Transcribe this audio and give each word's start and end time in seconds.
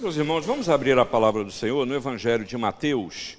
Meus 0.00 0.16
irmãos, 0.16 0.46
vamos 0.46 0.68
abrir 0.68 0.96
a 0.96 1.04
palavra 1.04 1.42
do 1.42 1.50
Senhor 1.50 1.84
no 1.84 1.92
Evangelho 1.92 2.44
de 2.44 2.56
Mateus, 2.56 3.36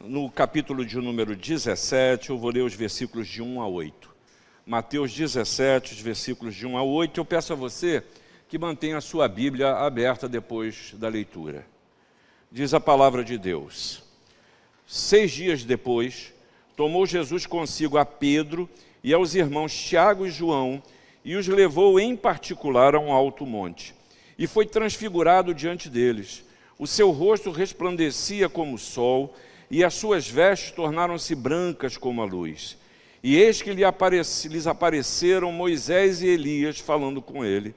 no 0.00 0.30
capítulo 0.30 0.86
de 0.86 0.96
número 0.98 1.34
17, 1.34 2.30
eu 2.30 2.38
vou 2.38 2.52
ler 2.52 2.62
os 2.62 2.74
versículos 2.74 3.26
de 3.26 3.42
1 3.42 3.60
a 3.60 3.66
8. 3.66 4.08
Mateus 4.64 5.12
17, 5.12 5.94
os 5.94 6.00
versículos 6.00 6.54
de 6.54 6.64
1 6.64 6.78
a 6.78 6.82
8. 6.84 7.18
Eu 7.18 7.24
peço 7.24 7.52
a 7.52 7.56
você 7.56 8.04
que 8.48 8.56
mantenha 8.56 8.98
a 8.98 9.00
sua 9.00 9.26
Bíblia 9.26 9.78
aberta 9.78 10.28
depois 10.28 10.94
da 10.94 11.08
leitura. 11.08 11.66
Diz 12.52 12.72
a 12.72 12.78
palavra 12.78 13.24
de 13.24 13.36
Deus. 13.36 14.04
Seis 14.86 15.32
dias 15.32 15.64
depois, 15.64 16.32
tomou 16.76 17.04
Jesus 17.04 17.46
consigo 17.46 17.98
a 17.98 18.04
Pedro 18.06 18.70
e 19.02 19.12
aos 19.12 19.34
irmãos 19.34 19.74
Tiago 19.74 20.24
e 20.24 20.30
João 20.30 20.80
e 21.24 21.34
os 21.34 21.48
levou 21.48 21.98
em 21.98 22.14
particular 22.14 22.94
a 22.94 23.00
um 23.00 23.12
alto 23.12 23.44
monte 23.44 23.98
e 24.40 24.46
foi 24.46 24.64
transfigurado 24.64 25.52
diante 25.52 25.90
deles. 25.90 26.42
O 26.78 26.86
seu 26.86 27.10
rosto 27.10 27.50
resplandecia 27.50 28.48
como 28.48 28.76
o 28.76 28.78
sol, 28.78 29.36
e 29.70 29.84
as 29.84 29.92
suas 29.92 30.26
vestes 30.26 30.70
tornaram-se 30.70 31.34
brancas 31.34 31.98
como 31.98 32.22
a 32.22 32.24
luz. 32.24 32.78
E 33.22 33.36
eis 33.36 33.60
que 33.60 33.70
lhes 33.74 34.66
apareceram 34.66 35.52
Moisés 35.52 36.22
e 36.22 36.26
Elias 36.26 36.78
falando 36.78 37.20
com 37.20 37.44
ele. 37.44 37.74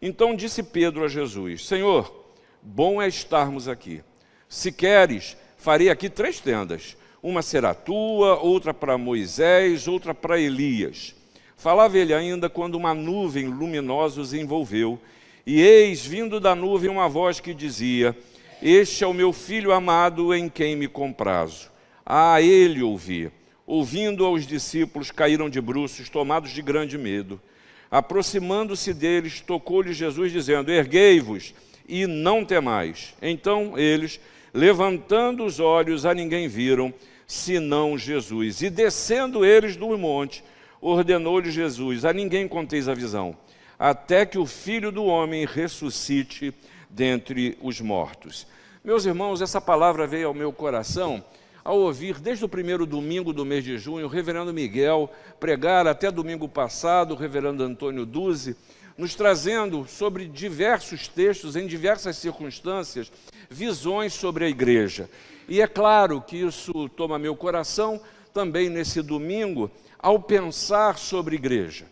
Então 0.00 0.34
disse 0.34 0.62
Pedro 0.62 1.04
a 1.04 1.08
Jesus: 1.08 1.66
Senhor, 1.66 2.32
bom 2.62 3.00
é 3.00 3.06
estarmos 3.06 3.68
aqui. 3.68 4.02
Se 4.48 4.72
queres, 4.72 5.36
farei 5.58 5.90
aqui 5.90 6.08
três 6.08 6.40
tendas: 6.40 6.96
uma 7.22 7.42
será 7.42 7.74
tua, 7.74 8.40
outra 8.40 8.72
para 8.72 8.96
Moisés, 8.96 9.86
outra 9.86 10.14
para 10.14 10.40
Elias. 10.40 11.14
Falava 11.58 11.98
ele 11.98 12.14
ainda 12.14 12.48
quando 12.48 12.74
uma 12.74 12.94
nuvem 12.94 13.48
luminosa 13.48 14.18
os 14.18 14.32
envolveu 14.32 14.98
e 15.46 15.62
eis 15.62 16.04
vindo 16.04 16.40
da 16.40 16.56
nuvem 16.56 16.90
uma 16.90 17.08
voz 17.08 17.38
que 17.38 17.54
dizia: 17.54 18.16
Este 18.60 19.04
é 19.04 19.06
o 19.06 19.14
meu 19.14 19.32
filho 19.32 19.72
amado 19.72 20.34
em 20.34 20.48
quem 20.48 20.74
me 20.74 20.88
comprazo. 20.88 21.70
A 22.04 22.42
ele 22.42 22.82
ouvi. 22.82 23.30
Ouvindo 23.64 24.24
aos 24.24 24.44
discípulos, 24.44 25.12
caíram 25.12 25.48
de 25.48 25.60
bruços, 25.60 26.08
tomados 26.08 26.50
de 26.50 26.62
grande 26.62 26.98
medo. 26.98 27.40
Aproximando-se 27.88 28.92
deles, 28.92 29.40
tocou-lhe 29.40 29.92
Jesus, 29.92 30.32
dizendo: 30.32 30.72
Erguei-vos 30.72 31.54
e 31.88 32.08
não 32.08 32.44
temais. 32.44 33.14
Então 33.22 33.78
eles, 33.78 34.18
levantando 34.52 35.44
os 35.44 35.60
olhos, 35.60 36.04
a 36.04 36.12
ninguém 36.12 36.48
viram, 36.48 36.92
senão 37.24 37.96
Jesus. 37.96 38.62
E 38.62 38.70
descendo 38.70 39.44
eles 39.44 39.76
do 39.76 39.96
monte, 39.96 40.42
ordenou-lhe 40.80 41.52
Jesus: 41.52 42.04
A 42.04 42.12
ninguém 42.12 42.48
conteis 42.48 42.88
a 42.88 42.94
visão 42.94 43.36
até 43.78 44.24
que 44.24 44.38
o 44.38 44.46
Filho 44.46 44.90
do 44.90 45.04
Homem 45.04 45.44
ressuscite 45.44 46.54
dentre 46.88 47.58
os 47.60 47.80
mortos. 47.80 48.46
Meus 48.84 49.04
irmãos, 49.04 49.42
essa 49.42 49.60
palavra 49.60 50.06
veio 50.06 50.28
ao 50.28 50.34
meu 50.34 50.52
coração 50.52 51.24
ao 51.66 51.80
ouvir, 51.80 52.20
desde 52.20 52.44
o 52.44 52.48
primeiro 52.48 52.86
domingo 52.86 53.32
do 53.32 53.44
mês 53.44 53.64
de 53.64 53.76
junho, 53.76 54.06
o 54.06 54.08
reverendo 54.08 54.54
Miguel 54.54 55.10
pregar 55.40 55.84
até 55.84 56.12
domingo 56.12 56.48
passado, 56.48 57.12
o 57.12 57.16
reverendo 57.16 57.64
Antônio 57.64 58.06
Duzi, 58.06 58.56
nos 58.96 59.16
trazendo 59.16 59.84
sobre 59.88 60.26
diversos 60.26 61.08
textos, 61.08 61.56
em 61.56 61.66
diversas 61.66 62.16
circunstâncias, 62.18 63.10
visões 63.50 64.14
sobre 64.14 64.44
a 64.44 64.48
igreja. 64.48 65.10
E 65.48 65.60
é 65.60 65.66
claro 65.66 66.20
que 66.20 66.36
isso 66.36 66.88
toma 66.90 67.18
meu 67.18 67.34
coração 67.34 68.00
também 68.32 68.68
nesse 68.68 69.02
domingo, 69.02 69.68
ao 69.98 70.20
pensar 70.20 70.96
sobre 70.96 71.34
igreja. 71.34 71.86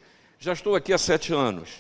Já 0.45 0.53
estou 0.53 0.77
aqui 0.77 0.93
há 0.93 0.99
sete 0.99 1.33
anos. 1.33 1.71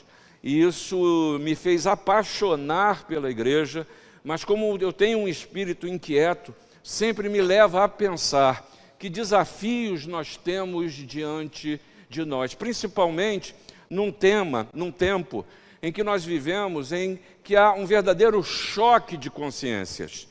E 0.42 0.62
isso 0.62 1.38
me 1.42 1.54
fez 1.54 1.86
apaixonar 1.86 3.04
pela 3.04 3.30
igreja, 3.30 3.86
mas 4.24 4.42
como 4.42 4.78
eu 4.80 4.90
tenho 4.90 5.18
um 5.18 5.28
espírito 5.28 5.86
inquieto, 5.86 6.54
sempre 6.82 7.28
me 7.28 7.42
leva 7.42 7.84
a 7.84 7.88
pensar 7.90 8.66
que 8.98 9.10
desafios 9.10 10.06
nós 10.06 10.38
temos 10.38 10.94
diante 10.94 11.78
de 12.08 12.24
nós, 12.24 12.54
principalmente 12.54 13.54
num 13.90 14.10
tema, 14.10 14.66
num 14.72 14.90
tempo 14.90 15.44
em 15.82 15.92
que 15.92 16.02
nós 16.02 16.24
vivemos, 16.24 16.90
em 16.90 17.20
que 17.42 17.56
há 17.56 17.74
um 17.74 17.84
verdadeiro 17.84 18.42
choque 18.42 19.18
de 19.18 19.28
consciências, 19.28 20.26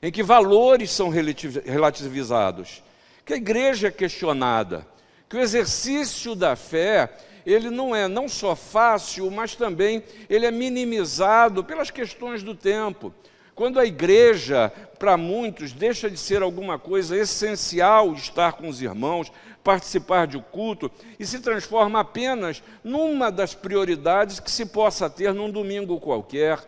em 0.00 0.12
que 0.12 0.22
valores 0.22 0.92
são 0.92 1.08
relativizados, 1.08 2.84
que 3.26 3.34
a 3.34 3.36
igreja 3.36 3.88
é 3.88 3.90
questionada, 3.90 4.86
que 5.28 5.36
o 5.36 5.40
exercício 5.40 6.36
da 6.36 6.54
fé 6.54 7.10
ele 7.44 7.70
não 7.70 7.94
é 7.94 8.08
não 8.08 8.28
só 8.28 8.54
fácil, 8.56 9.30
mas 9.30 9.54
também 9.54 10.02
ele 10.28 10.46
é 10.46 10.50
minimizado 10.50 11.62
pelas 11.62 11.90
questões 11.90 12.42
do 12.42 12.54
tempo. 12.54 13.12
Quando 13.54 13.78
a 13.78 13.86
igreja, 13.86 14.72
para 14.98 15.16
muitos, 15.16 15.72
deixa 15.72 16.10
de 16.10 16.16
ser 16.16 16.42
alguma 16.42 16.78
coisa 16.78 17.16
essencial 17.16 18.12
estar 18.14 18.54
com 18.54 18.68
os 18.68 18.82
irmãos, 18.82 19.30
participar 19.62 20.26
de 20.26 20.36
um 20.36 20.42
culto, 20.42 20.90
e 21.18 21.24
se 21.24 21.38
transforma 21.38 22.00
apenas 22.00 22.62
numa 22.82 23.30
das 23.30 23.54
prioridades 23.54 24.40
que 24.40 24.50
se 24.50 24.66
possa 24.66 25.08
ter 25.08 25.32
num 25.32 25.50
domingo 25.50 26.00
qualquer, 26.00 26.58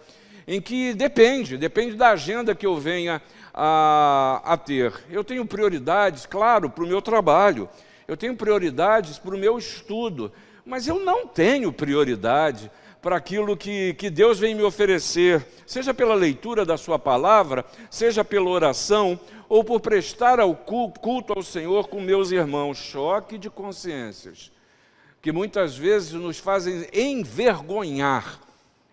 em 0.47 0.61
que 0.61 0.95
depende, 0.95 1.57
depende 1.57 1.97
da 1.97 2.11
agenda 2.11 2.55
que 2.55 2.65
eu 2.65 2.77
venha 2.77 3.21
a, 3.53 4.41
a 4.45 4.57
ter. 4.57 4.93
Eu 5.11 5.25
tenho 5.25 5.45
prioridades, 5.45 6.25
claro, 6.25 6.71
para 6.71 6.85
o 6.85 6.87
meu 6.87 7.03
trabalho, 7.03 7.69
eu 8.07 8.17
tenho 8.17 8.37
prioridades 8.37 9.19
para 9.19 9.35
o 9.35 9.39
meu 9.39 9.59
estudo, 9.59 10.33
mas 10.67 10.89
eu 10.89 10.99
não 10.99 11.29
tenho 11.29 11.73
prioridade 11.73 12.69
para 13.01 13.17
aquilo 13.17 13.57
que, 13.57 13.95
que 13.95 14.11
Deus 14.11 14.41
vem 14.41 14.53
me 14.53 14.65
oferecer, 14.65 15.47
seja 15.65 15.95
pela 15.95 16.13
leitura 16.13 16.65
da 16.65 16.77
Sua 16.77 16.99
palavra, 16.99 17.65
seja 17.89 18.25
pela 18.25 18.51
oração, 18.51 19.19
ou 19.49 19.63
por 19.63 19.79
prestar 19.79 20.41
ao 20.41 20.57
culto 20.57 21.33
ao 21.33 21.43
Senhor 21.43 21.87
com 21.87 22.01
meus 22.01 22.33
irmãos. 22.33 22.79
Choque 22.79 23.39
de 23.39 23.49
consciências, 23.49 24.51
que 25.23 25.31
muitas 25.31 25.77
vezes 25.77 26.15
nos 26.15 26.39
fazem 26.39 26.89
envergonhar, 26.93 28.41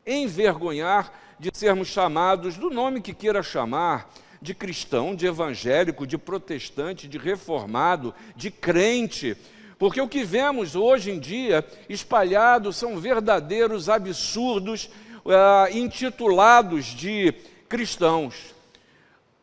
envergonhar 0.06 1.12
de 1.40 1.50
sermos 1.52 1.88
chamados 1.88 2.56
do 2.56 2.70
nome 2.70 3.02
que 3.02 3.16
queira 3.16 3.42
chamar, 3.42 4.14
de 4.40 4.54
cristão, 4.54 5.16
de 5.16 5.26
evangélico, 5.26 6.06
de 6.06 6.18
protestante, 6.18 7.08
de 7.08 7.18
reformado, 7.18 8.14
de 8.36 8.52
crente, 8.52 9.36
porque 9.84 10.00
o 10.00 10.08
que 10.08 10.24
vemos 10.24 10.78
hoje 10.78 11.12
em 11.12 11.20
dia 11.20 11.62
espalhados 11.90 12.78
são 12.78 12.98
verdadeiros 12.98 13.90
absurdos 13.90 14.90
uh, 15.26 15.78
intitulados 15.78 16.86
de 16.86 17.34
cristãos. 17.68 18.56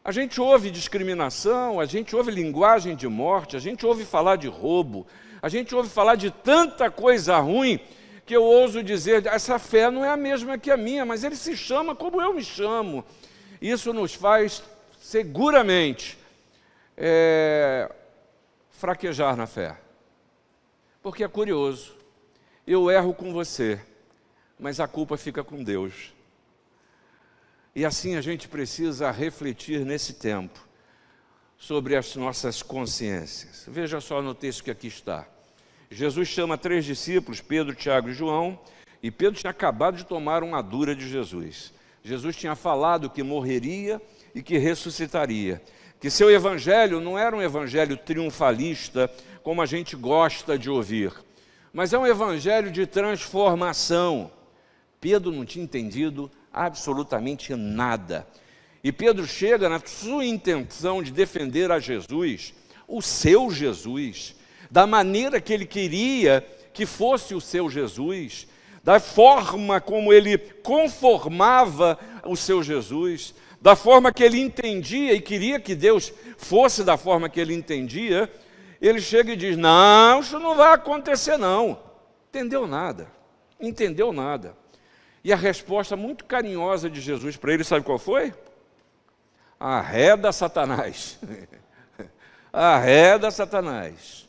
A 0.03 0.11
gente 0.11 0.41
ouve 0.41 0.71
discriminação, 0.71 1.79
a 1.79 1.85
gente 1.85 2.17
ouve 2.17 2.31
linguagem 2.31 2.97
de 2.97 3.07
morte, 3.07 3.55
a 3.55 3.59
gente 3.59 3.85
ouve 3.85 4.03
falar 4.07 4.37
de 4.37 4.49
roubo, 4.49 5.07
a 5.43 5.51
gente 5.51 5.75
ouve 5.75 5.91
falar 5.91 6.15
de 6.15 6.31
tanta 6.31 6.91
coisa 6.91 7.39
ruim 7.39 7.79
que 8.25 8.35
eu 8.35 8.43
ouso 8.43 8.83
dizer, 8.83 9.27
essa 9.27 9.59
fé 9.59 9.91
não 9.91 10.03
é 10.03 10.09
a 10.09 10.17
mesma 10.17 10.57
que 10.57 10.71
a 10.71 10.77
minha, 10.79 11.05
mas 11.05 11.23
ele 11.23 11.37
se 11.37 11.55
chama 11.55 11.95
como 11.95 12.19
eu 12.19 12.33
me 12.33 12.43
chamo. 12.43 13.05
Isso 13.61 13.93
nos 13.93 14.15
faz 14.15 14.63
seguramente 14.99 16.17
é, 16.97 17.93
fraquejar 18.71 19.37
na 19.37 19.47
fé. 19.47 19.77
Porque 21.03 21.25
é 21.25 21.29
curioso, 21.29 21.95
eu 22.67 22.91
erro 22.91 23.15
com 23.15 23.33
você, 23.33 23.81
mas 24.59 24.81
a 24.81 24.87
culpa 24.87 25.17
fica 25.17 25.43
com 25.43 25.65
Deus. 25.65 26.13
E 27.75 27.85
assim 27.85 28.17
a 28.17 28.21
gente 28.21 28.49
precisa 28.49 29.11
refletir 29.11 29.85
nesse 29.85 30.15
tempo 30.15 30.61
sobre 31.57 31.97
as 31.97 32.15
nossas 32.17 32.63
consciências. 32.63 33.65
Veja 33.69 34.01
só 34.01 34.21
no 34.21 34.35
texto 34.35 34.65
que 34.65 34.71
aqui 34.71 34.89
está. 34.89 35.27
Jesus 35.91 36.29
chama 36.29 36.59
três 36.59 36.85
discípulos, 36.85 37.41
Pedro, 37.41 37.75
Tiago 37.75 38.11
e 38.11 38.15
João, 38.15 38.59
e 39.03 39.11
Pedro 39.11 39.41
tinha 39.41 39.51
acabado 39.51 39.97
de 39.97 40.05
tomar 40.05 40.43
uma 40.43 40.63
dura 40.63 40.95
de 40.95 41.09
Jesus. 41.09 41.73
Jesus 42.03 42.37
tinha 42.37 42.55
falado 42.55 43.11
que 43.11 43.23
morreria 43.23 44.01
e 44.35 44.43
que 44.43 44.59
ressuscitaria, 44.59 45.63
que 46.01 46.09
seu 46.11 46.31
evangelho 46.31 46.99
não 46.99 47.19
era 47.19 47.37
um 47.37 47.43
evangelho 47.43 47.97
triunfalista, 47.97 49.11
como 49.43 49.61
a 49.61 49.67
gente 49.67 49.95
gosta 49.95 50.59
de 50.59 50.71
ouvir, 50.71 51.13
mas 51.73 51.93
é 51.93 51.99
um 51.99 52.07
evangelho 52.07 52.71
de 52.71 52.87
transformação. 52.87 54.31
Pedro 55.01 55.31
não 55.31 55.45
tinha 55.45 55.65
entendido 55.65 56.31
absolutamente 56.53 57.55
nada. 57.55 58.27
E 58.83 58.91
Pedro 58.91 59.27
chega 59.27 59.69
na 59.69 59.79
sua 59.79 60.25
intenção 60.25 61.03
de 61.03 61.13
defender 61.13 61.71
a 61.71 61.79
Jesus, 61.79 62.55
o 62.89 63.03
seu 63.03 63.51
Jesus, 63.51 64.35
da 64.71 64.87
maneira 64.87 65.41
que 65.41 65.53
ele 65.53 65.67
queria 65.67 66.45
que 66.73 66.87
fosse 66.87 67.35
o 67.35 67.41
seu 67.41 67.69
Jesus, 67.69 68.49
da 68.83 68.99
forma 68.99 69.81
como 69.81 70.13
ele 70.13 70.39
conformava 70.39 71.99
o 72.25 72.37
seu 72.37 72.63
Jesus, 72.63 73.35
da 73.61 73.77
forma 73.77 74.13
que 74.13 74.25
ele 74.25 74.41
entendia 74.41 75.13
e 75.13 75.21
queria 75.21 75.61
que 75.61 75.75
Deus 75.75 76.13
fosse 76.39 76.83
da 76.83 76.97
forma 76.97 77.29
que 77.29 77.39
ele 77.39 77.55
entendia, 77.55 78.33
ele 78.81 79.01
chega 79.01 79.33
e 79.33 79.37
diz: 79.37 79.57
Não, 79.57 80.21
isso 80.21 80.39
não 80.39 80.55
vai 80.55 80.73
acontecer, 80.73 81.37
não. 81.37 81.79
Entendeu 82.29 82.67
nada, 82.67 83.11
entendeu 83.61 84.13
nada. 84.13 84.57
E 85.23 85.33
a 85.33 85.37
resposta 85.37 85.97
muito 85.97 86.25
carinhosa 86.25 86.89
de 86.89 87.01
Jesus 87.01 87.37
para 87.37 87.53
ele, 87.53 87.65
sabe 87.65 87.85
qual 87.85 87.99
foi? 87.99 88.33
Arreda 89.59 90.33
Satanás. 90.33 91.19
Arreda 92.51 93.31
Satanás. 93.31 94.27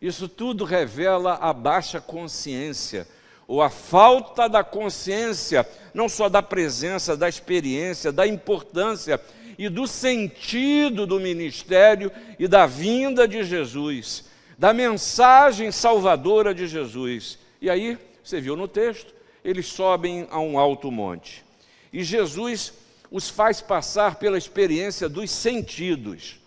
Isso 0.00 0.28
tudo 0.28 0.64
revela 0.64 1.34
a 1.34 1.52
baixa 1.52 2.00
consciência, 2.00 3.08
ou 3.48 3.62
a 3.62 3.70
falta 3.70 4.46
da 4.46 4.62
consciência, 4.62 5.66
não 5.94 6.06
só 6.06 6.28
da 6.28 6.42
presença, 6.42 7.16
da 7.16 7.26
experiência, 7.26 8.12
da 8.12 8.26
importância 8.26 9.18
e 9.56 9.70
do 9.70 9.86
sentido 9.86 11.06
do 11.06 11.18
ministério 11.18 12.12
e 12.38 12.46
da 12.46 12.66
vinda 12.66 13.26
de 13.26 13.42
Jesus, 13.42 14.26
da 14.58 14.74
mensagem 14.74 15.72
salvadora 15.72 16.54
de 16.54 16.66
Jesus. 16.66 17.38
E 17.60 17.70
aí, 17.70 17.98
você 18.22 18.38
viu 18.38 18.54
no 18.54 18.68
texto, 18.68 19.14
eles 19.42 19.66
sobem 19.66 20.28
a 20.30 20.38
um 20.38 20.58
alto 20.58 20.92
monte. 20.92 21.42
E 21.90 22.04
Jesus 22.04 22.74
os 23.10 23.30
faz 23.30 23.62
passar 23.62 24.16
pela 24.16 24.36
experiência 24.36 25.08
dos 25.08 25.30
sentidos. 25.30 26.38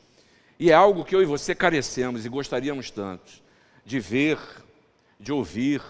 E 0.59 0.69
é 0.69 0.75
algo 0.75 1.03
que 1.03 1.15
eu 1.15 1.23
e 1.23 1.25
você 1.25 1.55
carecemos 1.55 2.27
e 2.27 2.29
gostaríamos 2.29 2.91
tanto 2.91 3.41
de 3.83 3.99
ver, 3.99 4.37
de 5.19 5.31
ouvir, 5.31 5.81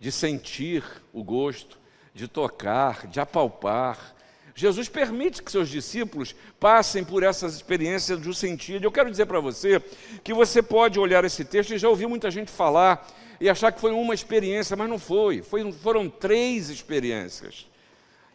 de 0.00 0.10
sentir 0.10 0.82
o 1.12 1.22
gosto, 1.22 1.78
de 2.14 2.26
tocar, 2.26 3.06
de 3.06 3.20
apalpar. 3.20 4.16
Jesus 4.54 4.88
permite 4.88 5.42
que 5.42 5.52
seus 5.52 5.68
discípulos 5.68 6.34
passem 6.58 7.04
por 7.04 7.22
essas 7.22 7.54
experiências 7.54 8.18
do 8.18 8.32
sentido. 8.32 8.84
Eu 8.84 8.90
quero 8.90 9.10
dizer 9.10 9.26
para 9.26 9.38
você 9.38 9.80
que 10.24 10.32
você 10.32 10.62
pode 10.62 10.98
olhar 10.98 11.24
esse 11.24 11.44
texto 11.44 11.74
e 11.74 11.78
já 11.78 11.88
ouviu 11.88 12.08
muita 12.08 12.30
gente 12.30 12.50
falar 12.50 13.06
e 13.38 13.48
achar 13.48 13.70
que 13.72 13.80
foi 13.80 13.92
uma 13.92 14.14
experiência, 14.14 14.74
mas 14.76 14.88
não 14.88 14.98
foi. 14.98 15.42
foi 15.42 15.70
foram 15.72 16.08
três 16.08 16.70
experiências. 16.70 17.66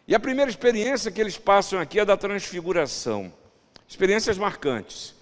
E 0.08 0.14
a 0.14 0.20
primeira 0.20 0.50
experiência 0.50 1.12
que 1.12 1.20
eles 1.20 1.38
passam 1.38 1.80
aqui 1.80 2.00
é 2.00 2.06
da 2.06 2.16
transfiguração. 2.16 3.34
Experiências 3.88 4.38
marcantes. 4.38 5.16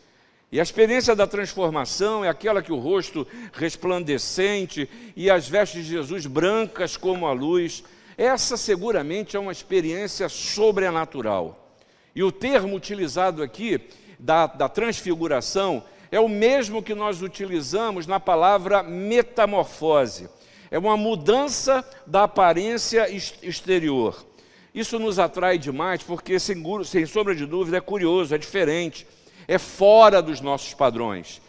E 0.53 0.59
a 0.59 0.63
experiência 0.63 1.15
da 1.15 1.25
transformação 1.25 2.23
é 2.23 2.29
aquela 2.29 2.61
que 2.61 2.71
o 2.71 2.77
rosto 2.77 3.25
resplandecente 3.53 4.87
e 5.15 5.27
as 5.27 5.49
vestes 5.49 5.83
de 5.83 5.89
Jesus 5.89 6.27
brancas 6.27 6.95
como 6.95 7.25
a 7.25 7.31
luz. 7.31 7.83
Essa 8.15 8.55
seguramente 8.55 9.35
é 9.35 9.39
uma 9.39 9.51
experiência 9.51 10.29
sobrenatural. 10.29 11.75
E 12.15 12.21
o 12.21 12.31
termo 12.31 12.75
utilizado 12.75 13.41
aqui, 13.41 13.81
da, 14.19 14.45
da 14.45 14.69
transfiguração, 14.69 15.83
é 16.11 16.19
o 16.19 16.29
mesmo 16.29 16.83
que 16.83 16.93
nós 16.93 17.23
utilizamos 17.23 18.05
na 18.05 18.19
palavra 18.19 18.83
metamorfose. 18.83 20.29
É 20.69 20.77
uma 20.77 20.95
mudança 20.95 21.83
da 22.05 22.25
aparência 22.25 23.09
exterior. 23.09 24.23
Isso 24.71 24.99
nos 24.99 25.17
atrai 25.17 25.57
demais 25.57 26.03
porque, 26.03 26.39
sem, 26.39 26.63
sem 26.85 27.07
sombra 27.07 27.33
de 27.33 27.47
dúvida, 27.47 27.77
é 27.77 27.81
curioso, 27.81 28.35
é 28.35 28.37
diferente 28.37 29.07
é 29.47 29.57
fora 29.57 30.21
dos 30.21 30.41
nossos 30.41 30.73
padrões. 30.73 31.41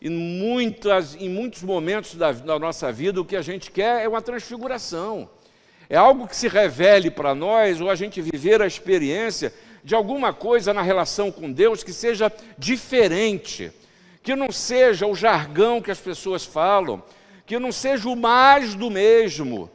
Em, 0.00 0.10
muitas, 0.10 1.14
em 1.14 1.28
muitos 1.28 1.62
momentos 1.62 2.14
da, 2.14 2.32
da 2.32 2.58
nossa 2.58 2.92
vida, 2.92 3.20
o 3.20 3.24
que 3.24 3.36
a 3.36 3.42
gente 3.42 3.70
quer 3.70 4.04
é 4.04 4.08
uma 4.08 4.20
transfiguração. 4.22 5.28
É 5.88 5.96
algo 5.96 6.26
que 6.26 6.36
se 6.36 6.48
revele 6.48 7.10
para 7.10 7.34
nós, 7.34 7.80
ou 7.80 7.88
a 7.88 7.94
gente 7.94 8.20
viver 8.20 8.60
a 8.60 8.66
experiência 8.66 9.52
de 9.84 9.94
alguma 9.94 10.32
coisa 10.32 10.74
na 10.74 10.82
relação 10.82 11.30
com 11.30 11.50
Deus 11.50 11.84
que 11.84 11.92
seja 11.92 12.32
diferente, 12.58 13.72
que 14.22 14.34
não 14.34 14.50
seja 14.50 15.06
o 15.06 15.14
jargão 15.14 15.80
que 15.80 15.92
as 15.92 16.00
pessoas 16.00 16.44
falam, 16.44 17.02
que 17.46 17.58
não 17.58 17.70
seja 17.70 18.08
o 18.08 18.16
mais 18.16 18.74
do 18.74 18.90
mesmo. 18.90 19.70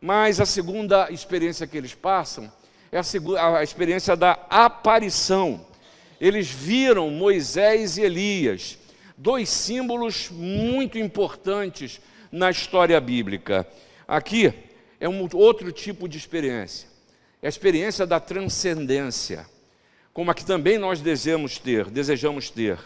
Mas 0.00 0.38
a 0.38 0.46
segunda 0.46 1.10
experiência 1.10 1.66
que 1.66 1.78
eles 1.78 1.94
passam 1.94 2.52
é 2.92 2.98
a, 2.98 3.58
a 3.58 3.62
experiência 3.62 4.14
da 4.14 4.38
aparição 4.50 5.66
eles 6.20 6.50
viram 6.50 7.10
Moisés 7.10 7.96
e 7.96 8.02
Elias, 8.02 8.78
dois 9.16 9.48
símbolos 9.48 10.30
muito 10.30 10.98
importantes 10.98 12.00
na 12.30 12.50
história 12.50 13.00
bíblica. 13.00 13.66
Aqui 14.06 14.52
é 15.00 15.08
um 15.08 15.28
outro 15.34 15.70
tipo 15.72 16.08
de 16.08 16.18
experiência, 16.18 16.88
é 17.42 17.46
a 17.46 17.48
experiência 17.48 18.06
da 18.06 18.18
transcendência, 18.18 19.46
como 20.12 20.30
a 20.30 20.34
que 20.34 20.44
também 20.44 20.78
nós 20.78 21.00
desejamos 21.00 21.58
ter, 21.58 21.90
desejamos 21.90 22.50
ter, 22.50 22.78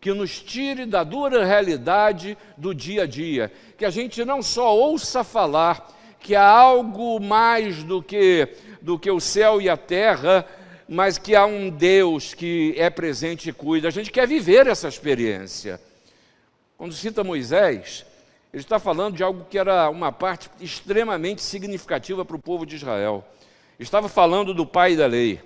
que 0.00 0.12
nos 0.12 0.40
tire 0.40 0.84
da 0.84 1.04
dura 1.04 1.44
realidade 1.44 2.36
do 2.56 2.74
dia 2.74 3.04
a 3.04 3.06
dia, 3.06 3.52
que 3.78 3.84
a 3.84 3.90
gente 3.90 4.24
não 4.24 4.42
só 4.42 4.76
ouça 4.76 5.22
falar 5.22 5.96
que 6.18 6.34
há 6.34 6.46
algo 6.46 7.20
mais 7.20 7.82
do 7.82 8.02
que 8.02 8.48
do 8.80 8.98
que 8.98 9.10
o 9.10 9.20
céu 9.20 9.60
e 9.60 9.68
a 9.68 9.76
terra, 9.76 10.44
mas 10.88 11.18
que 11.18 11.34
há 11.34 11.46
um 11.46 11.70
Deus 11.70 12.34
que 12.34 12.74
é 12.76 12.90
presente 12.90 13.48
e 13.48 13.52
cuida. 13.52 13.88
A 13.88 13.90
gente 13.90 14.10
quer 14.10 14.26
viver 14.26 14.66
essa 14.66 14.88
experiência. 14.88 15.80
Quando 16.76 16.92
cita 16.92 17.22
Moisés, 17.22 18.04
ele 18.52 18.62
está 18.62 18.78
falando 18.78 19.16
de 19.16 19.22
algo 19.22 19.46
que 19.48 19.58
era 19.58 19.88
uma 19.88 20.12
parte 20.12 20.50
extremamente 20.60 21.42
significativa 21.42 22.24
para 22.24 22.36
o 22.36 22.42
povo 22.42 22.66
de 22.66 22.76
Israel. 22.76 23.24
Estava 23.78 24.08
falando 24.08 24.52
do 24.52 24.66
pai 24.66 24.96
da 24.96 25.06
lei. 25.06 25.40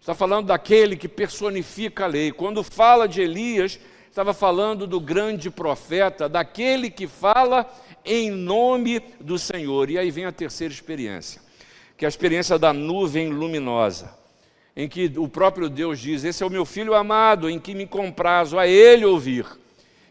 Está 0.00 0.14
falando 0.14 0.46
daquele 0.46 0.96
que 0.96 1.08
personifica 1.08 2.04
a 2.04 2.08
lei. 2.08 2.30
Quando 2.30 2.62
fala 2.62 3.08
de 3.08 3.20
Elias, 3.20 3.78
estava 4.08 4.32
falando 4.32 4.86
do 4.86 5.00
grande 5.00 5.50
profeta, 5.50 6.28
daquele 6.28 6.90
que 6.90 7.06
fala 7.06 7.68
em 8.04 8.30
nome 8.30 9.00
do 9.20 9.38
Senhor. 9.38 9.90
E 9.90 9.98
aí 9.98 10.10
vem 10.10 10.24
a 10.24 10.32
terceira 10.32 10.72
experiência, 10.72 11.42
que 11.96 12.04
é 12.04 12.06
a 12.06 12.08
experiência 12.08 12.58
da 12.58 12.72
nuvem 12.72 13.30
luminosa 13.30 14.25
em 14.76 14.86
que 14.86 15.10
o 15.16 15.26
próprio 15.26 15.70
Deus 15.70 15.98
diz: 15.98 16.22
Esse 16.22 16.42
é 16.42 16.46
o 16.46 16.50
meu 16.50 16.66
filho 16.66 16.94
amado, 16.94 17.48
em 17.48 17.58
que 17.58 17.74
me 17.74 17.86
comprazo 17.86 18.58
a 18.58 18.66
ele 18.66 19.06
ouvir. 19.06 19.46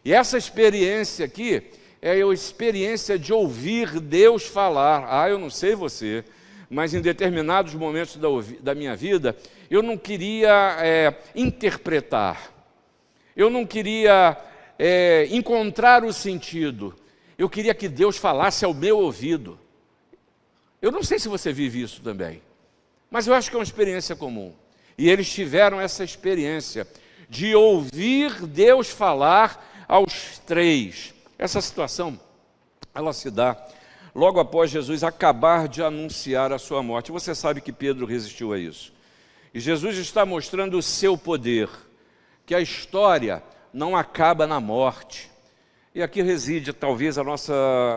E 0.04 0.12
essa 0.12 0.38
experiência 0.38 1.26
aqui 1.26 1.64
é 2.02 2.12
a 2.12 2.34
experiência 2.34 3.18
de 3.18 3.32
ouvir 3.32 4.00
Deus 4.00 4.46
falar. 4.46 5.08
Ah, 5.08 5.30
eu 5.30 5.38
não 5.38 5.50
sei 5.50 5.76
você, 5.76 6.24
mas 6.70 6.94
em 6.94 7.02
determinados 7.02 7.76
momentos 7.76 8.16
da, 8.18 8.28
da 8.60 8.76
minha 8.76 8.96
vida, 8.96 9.36
eu 9.70 9.84
não 9.84 9.98
queria 9.98 10.78
é, 10.80 11.14
interpretar, 11.36 12.52
eu 13.36 13.50
não 13.50 13.66
queria 13.66 14.38
é, 14.78 15.28
encontrar 15.32 16.04
o 16.04 16.14
sentido, 16.14 16.96
eu 17.38 17.50
queria 17.50 17.74
que 17.74 17.90
Deus 17.90 18.18
falasse 18.18 18.66
ao 18.66 18.74
meu 18.74 18.98
ouvido. 18.98 19.60
Eu 20.82 20.92
não 20.92 21.04
sei 21.04 21.18
se 21.18 21.28
você 21.28 21.52
vive 21.52 21.82
isso 21.82 22.02
também. 22.02 22.42
Mas 23.10 23.28
eu 23.28 23.34
acho 23.34 23.50
que 23.50 23.56
é 23.56 23.60
uma 23.60 23.64
experiência 23.64 24.16
comum. 24.16 24.54
E 24.98 25.10
eles 25.10 25.30
tiveram 25.30 25.80
essa 25.80 26.04
experiência 26.04 26.88
de 27.30 27.56
ouvir 27.56 28.46
Deus 28.46 28.90
falar 28.90 29.86
aos 29.88 30.40
três. 30.46 31.14
Essa 31.38 31.62
situação, 31.62 32.20
ela 32.94 33.14
se 33.14 33.30
dá 33.30 33.58
logo 34.14 34.40
após 34.40 34.72
Jesus 34.72 35.04
acabar 35.04 35.68
de 35.68 35.84
anunciar 35.84 36.54
a 36.54 36.58
sua 36.58 36.82
morte. 36.82 37.12
Você 37.12 37.36
sabe 37.36 37.60
que 37.60 37.74
Pedro 37.74 38.06
resistiu 38.06 38.54
a 38.54 38.58
isso. 38.58 38.94
E 39.54 39.60
Jesus 39.60 39.98
está 39.98 40.26
mostrando 40.26 40.78
o 40.78 40.82
seu 40.82 41.18
poder, 41.18 41.70
que 42.46 42.56
a 42.56 42.62
história 42.62 43.44
não 43.74 43.96
acaba 43.96 44.48
na 44.48 44.60
morte. 44.60 45.30
E 45.94 46.02
aqui 46.02 46.22
reside 46.22 46.74
talvez 46.74 47.18
a 47.18 47.24
nossa 47.24 47.54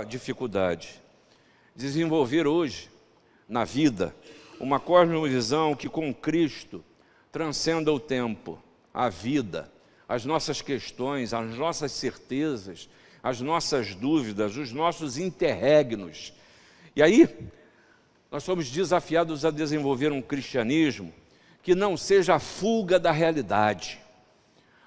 dificuldade. 0.09 1.01
Desenvolver 1.75 2.47
hoje, 2.47 2.89
na 3.49 3.65
vida, 3.65 4.15
uma 4.61 4.81
cosmovisão 4.81 5.75
que 5.75 5.89
com 5.89 6.13
Cristo 6.13 6.85
transcenda 7.31 7.93
o 7.93 8.01
tempo, 8.01 8.59
a 8.93 9.09
vida, 9.09 9.71
as 10.09 10.25
nossas 10.25 10.61
questões, 10.63 11.33
as 11.33 11.55
nossas 11.57 11.93
certezas, 11.93 12.89
as 13.23 13.41
nossas 13.41 13.95
dúvidas, 13.95 14.57
os 14.57 14.73
nossos 14.73 15.19
interregnos. 15.19 16.33
E 16.97 17.03
aí, 17.03 17.29
nós 18.31 18.43
somos 18.43 18.71
desafiados 18.71 19.45
a 19.45 19.51
desenvolver 19.51 20.13
um 20.13 20.23
cristianismo 20.23 21.13
que 21.63 21.75
não 21.75 21.97
seja 21.97 22.35
a 22.35 22.39
fuga 22.39 22.99
da 22.99 23.13
realidade. 23.13 23.99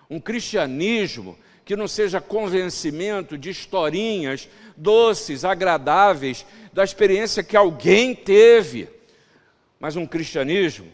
Um 0.10 0.20
cristianismo 0.20 1.38
que 1.64 1.76
não 1.76 1.88
seja 1.88 2.20
convencimento 2.20 3.38
de 3.38 3.50
historinhas 3.50 4.50
doces, 4.76 5.46
agradáveis, 5.46 6.46
da 6.74 6.84
experiência 6.84 7.44
que 7.44 7.56
alguém 7.56 8.16
teve 8.16 8.90
mas 9.82 9.96
um 9.96 10.06
cristianismo 10.06 10.88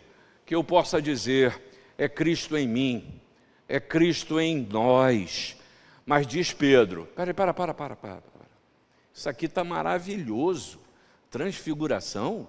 que 0.46 0.56
eu 0.56 0.64
possa 0.64 1.02
dizer 1.02 1.62
é 1.98 2.08
Cristo 2.08 2.58
em 2.58 2.66
mim, 2.66 3.20
é 3.68 3.82
Cristo 3.82 4.40
em 4.40 4.66
nós. 4.72 5.58
Mas 6.06 6.26
diz 6.26 6.54
Pedro, 6.54 7.06
peraí, 7.14 7.34
para, 7.34 7.54
para, 7.54 7.74
para, 7.74 7.98
para, 7.98 8.16
para. 8.16 8.48
Isso 9.14 9.28
aqui 9.28 9.46
está 9.46 9.62
maravilhoso. 9.62 10.80
Transfiguração, 11.30 12.48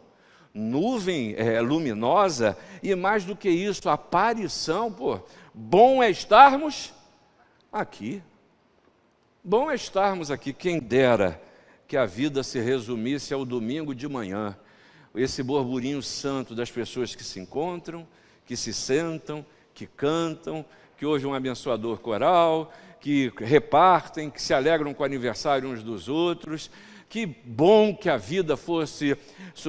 nuvem 0.54 1.34
é, 1.36 1.60
luminosa 1.60 2.56
e 2.84 2.94
mais 2.94 3.24
do 3.24 3.34
que 3.34 3.50
isso, 3.50 3.90
aparição, 3.90 4.92
pô. 4.92 5.20
Bom 5.52 6.00
é 6.00 6.08
estarmos 6.08 6.94
aqui. 7.72 8.22
Bom 9.42 9.68
é 9.68 9.74
estarmos 9.74 10.30
aqui. 10.30 10.52
Quem 10.52 10.78
dera 10.78 11.42
que 11.88 11.96
a 11.96 12.06
vida 12.06 12.44
se 12.44 12.60
resumisse 12.60 13.34
ao 13.34 13.44
domingo 13.44 13.92
de 13.92 14.06
manhã 14.06 14.56
esse 15.14 15.42
burburinho 15.42 16.02
santo 16.02 16.54
das 16.54 16.70
pessoas 16.70 17.14
que 17.14 17.24
se 17.24 17.40
encontram, 17.40 18.06
que 18.46 18.56
se 18.56 18.72
sentam, 18.72 19.44
que 19.74 19.86
cantam, 19.86 20.64
que 20.96 21.06
ouvem 21.06 21.26
um 21.26 21.34
abençoador 21.34 21.98
coral, 21.98 22.72
que 23.00 23.32
repartem, 23.36 24.30
que 24.30 24.42
se 24.42 24.52
alegram 24.52 24.92
com 24.92 25.02
o 25.02 25.06
aniversário 25.06 25.68
uns 25.68 25.82
dos 25.82 26.08
outros. 26.08 26.70
Que 27.08 27.24
bom 27.26 27.94
que 27.94 28.10
a 28.10 28.16
vida 28.16 28.56
fosse, 28.56 29.16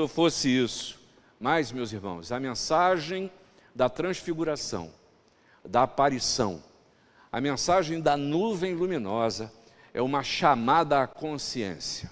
fosse 0.09 0.49
isso. 0.49 0.99
Mas, 1.39 1.71
meus 1.71 1.93
irmãos, 1.93 2.31
a 2.31 2.39
mensagem 2.39 3.31
da 3.73 3.87
transfiguração, 3.87 4.91
da 5.63 5.83
aparição, 5.83 6.61
a 7.31 7.39
mensagem 7.39 8.01
da 8.01 8.17
nuvem 8.17 8.73
luminosa 8.73 9.51
é 9.93 10.01
uma 10.01 10.23
chamada 10.23 11.01
à 11.01 11.07
consciência. 11.07 12.11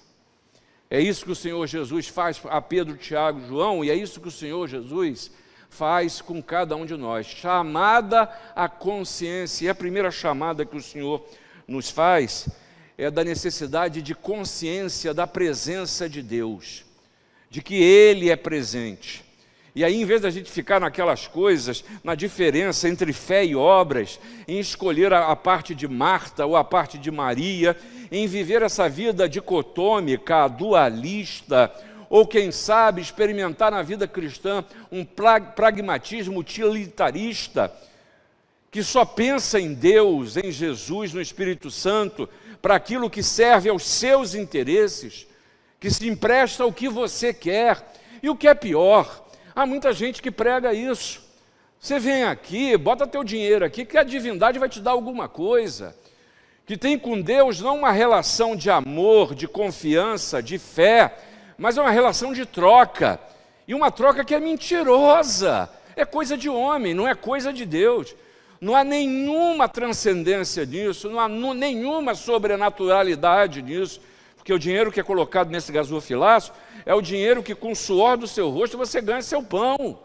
É 0.90 1.00
isso 1.00 1.24
que 1.24 1.32
o 1.32 1.36
Senhor 1.36 1.66
Jesus 1.66 2.08
faz 2.08 2.40
a 2.48 2.60
Pedro, 2.62 2.96
Tiago, 2.96 3.46
João, 3.46 3.84
e 3.84 3.90
é 3.90 3.94
isso 3.94 4.20
que 4.20 4.28
o 4.28 4.32
Senhor 4.32 4.66
Jesus 4.66 5.30
faz 5.68 6.20
com 6.22 6.42
cada 6.42 6.74
um 6.76 6.86
de 6.86 6.96
nós. 6.96 7.26
Chamada 7.26 8.22
à 8.56 8.68
consciência. 8.68 9.66
E 9.66 9.68
a 9.68 9.74
primeira 9.74 10.10
chamada 10.10 10.64
que 10.64 10.76
o 10.76 10.82
Senhor 10.82 11.22
nos 11.66 11.90
faz 11.90 12.48
é 12.96 13.10
da 13.10 13.22
necessidade 13.22 14.00
de 14.00 14.14
consciência 14.14 15.12
da 15.12 15.26
presença 15.26 16.08
de 16.08 16.22
Deus, 16.22 16.84
de 17.50 17.62
que 17.62 17.76
Ele 17.76 18.30
é 18.30 18.36
presente. 18.36 19.27
E 19.78 19.84
aí, 19.84 20.02
em 20.02 20.04
vez 20.04 20.20
da 20.20 20.28
gente 20.28 20.50
ficar 20.50 20.80
naquelas 20.80 21.28
coisas, 21.28 21.84
na 22.02 22.16
diferença 22.16 22.88
entre 22.88 23.12
fé 23.12 23.44
e 23.44 23.54
obras, 23.54 24.18
em 24.48 24.58
escolher 24.58 25.12
a, 25.12 25.28
a 25.28 25.36
parte 25.36 25.72
de 25.72 25.86
Marta 25.86 26.44
ou 26.44 26.56
a 26.56 26.64
parte 26.64 26.98
de 26.98 27.12
Maria, 27.12 27.76
em 28.10 28.26
viver 28.26 28.62
essa 28.62 28.88
vida 28.88 29.28
dicotômica, 29.28 30.48
dualista, 30.48 31.72
ou 32.10 32.26
quem 32.26 32.50
sabe 32.50 33.00
experimentar 33.00 33.70
na 33.70 33.80
vida 33.80 34.08
cristã 34.08 34.64
um 34.90 35.04
pragmatismo 35.04 36.40
utilitarista, 36.40 37.72
que 38.72 38.82
só 38.82 39.04
pensa 39.04 39.60
em 39.60 39.74
Deus, 39.74 40.36
em 40.36 40.50
Jesus, 40.50 41.14
no 41.14 41.20
Espírito 41.20 41.70
Santo, 41.70 42.28
para 42.60 42.74
aquilo 42.74 43.08
que 43.08 43.22
serve 43.22 43.68
aos 43.68 43.86
seus 43.86 44.34
interesses, 44.34 45.24
que 45.78 45.88
se 45.88 46.08
empresta 46.08 46.64
ao 46.64 46.72
que 46.72 46.88
você 46.88 47.32
quer. 47.32 47.94
E 48.20 48.28
o 48.28 48.34
que 48.34 48.48
é 48.48 48.54
pior, 48.54 49.27
há 49.58 49.66
muita 49.66 49.92
gente 49.92 50.22
que 50.22 50.30
prega 50.30 50.72
isso. 50.72 51.20
Você 51.80 51.98
vem 51.98 52.22
aqui, 52.22 52.76
bota 52.76 53.06
teu 53.08 53.24
dinheiro 53.24 53.64
aqui, 53.64 53.84
que 53.84 53.98
a 53.98 54.04
divindade 54.04 54.58
vai 54.58 54.68
te 54.68 54.80
dar 54.80 54.92
alguma 54.92 55.28
coisa. 55.28 55.96
Que 56.64 56.76
tem 56.76 56.96
com 56.96 57.20
Deus 57.20 57.60
não 57.60 57.78
uma 57.78 57.90
relação 57.90 58.54
de 58.54 58.70
amor, 58.70 59.34
de 59.34 59.48
confiança, 59.48 60.40
de 60.40 60.58
fé, 60.58 61.12
mas 61.56 61.76
é 61.76 61.80
uma 61.80 61.90
relação 61.90 62.32
de 62.32 62.46
troca. 62.46 63.18
E 63.66 63.74
uma 63.74 63.90
troca 63.90 64.24
que 64.24 64.34
é 64.34 64.38
mentirosa. 64.38 65.68
É 65.96 66.04
coisa 66.04 66.36
de 66.36 66.48
homem, 66.48 66.94
não 66.94 67.08
é 67.08 67.14
coisa 67.14 67.52
de 67.52 67.66
Deus. 67.66 68.14
Não 68.60 68.76
há 68.76 68.84
nenhuma 68.84 69.68
transcendência 69.68 70.64
nisso, 70.64 71.10
não 71.10 71.18
há 71.18 71.28
nenhuma 71.28 72.14
sobrenaturalidade 72.14 73.60
nisso, 73.62 74.00
porque 74.48 74.54
o 74.54 74.58
dinheiro 74.58 74.90
que 74.90 74.98
é 74.98 75.02
colocado 75.02 75.50
nesse 75.50 75.70
gasofilaço 75.70 76.54
é 76.86 76.94
o 76.94 77.02
dinheiro 77.02 77.42
que, 77.42 77.54
com 77.54 77.72
o 77.72 77.76
suor 77.76 78.16
do 78.16 78.26
seu 78.26 78.48
rosto, 78.48 78.78
você 78.78 78.98
ganha 78.98 79.20
seu 79.20 79.42
pão. 79.42 79.98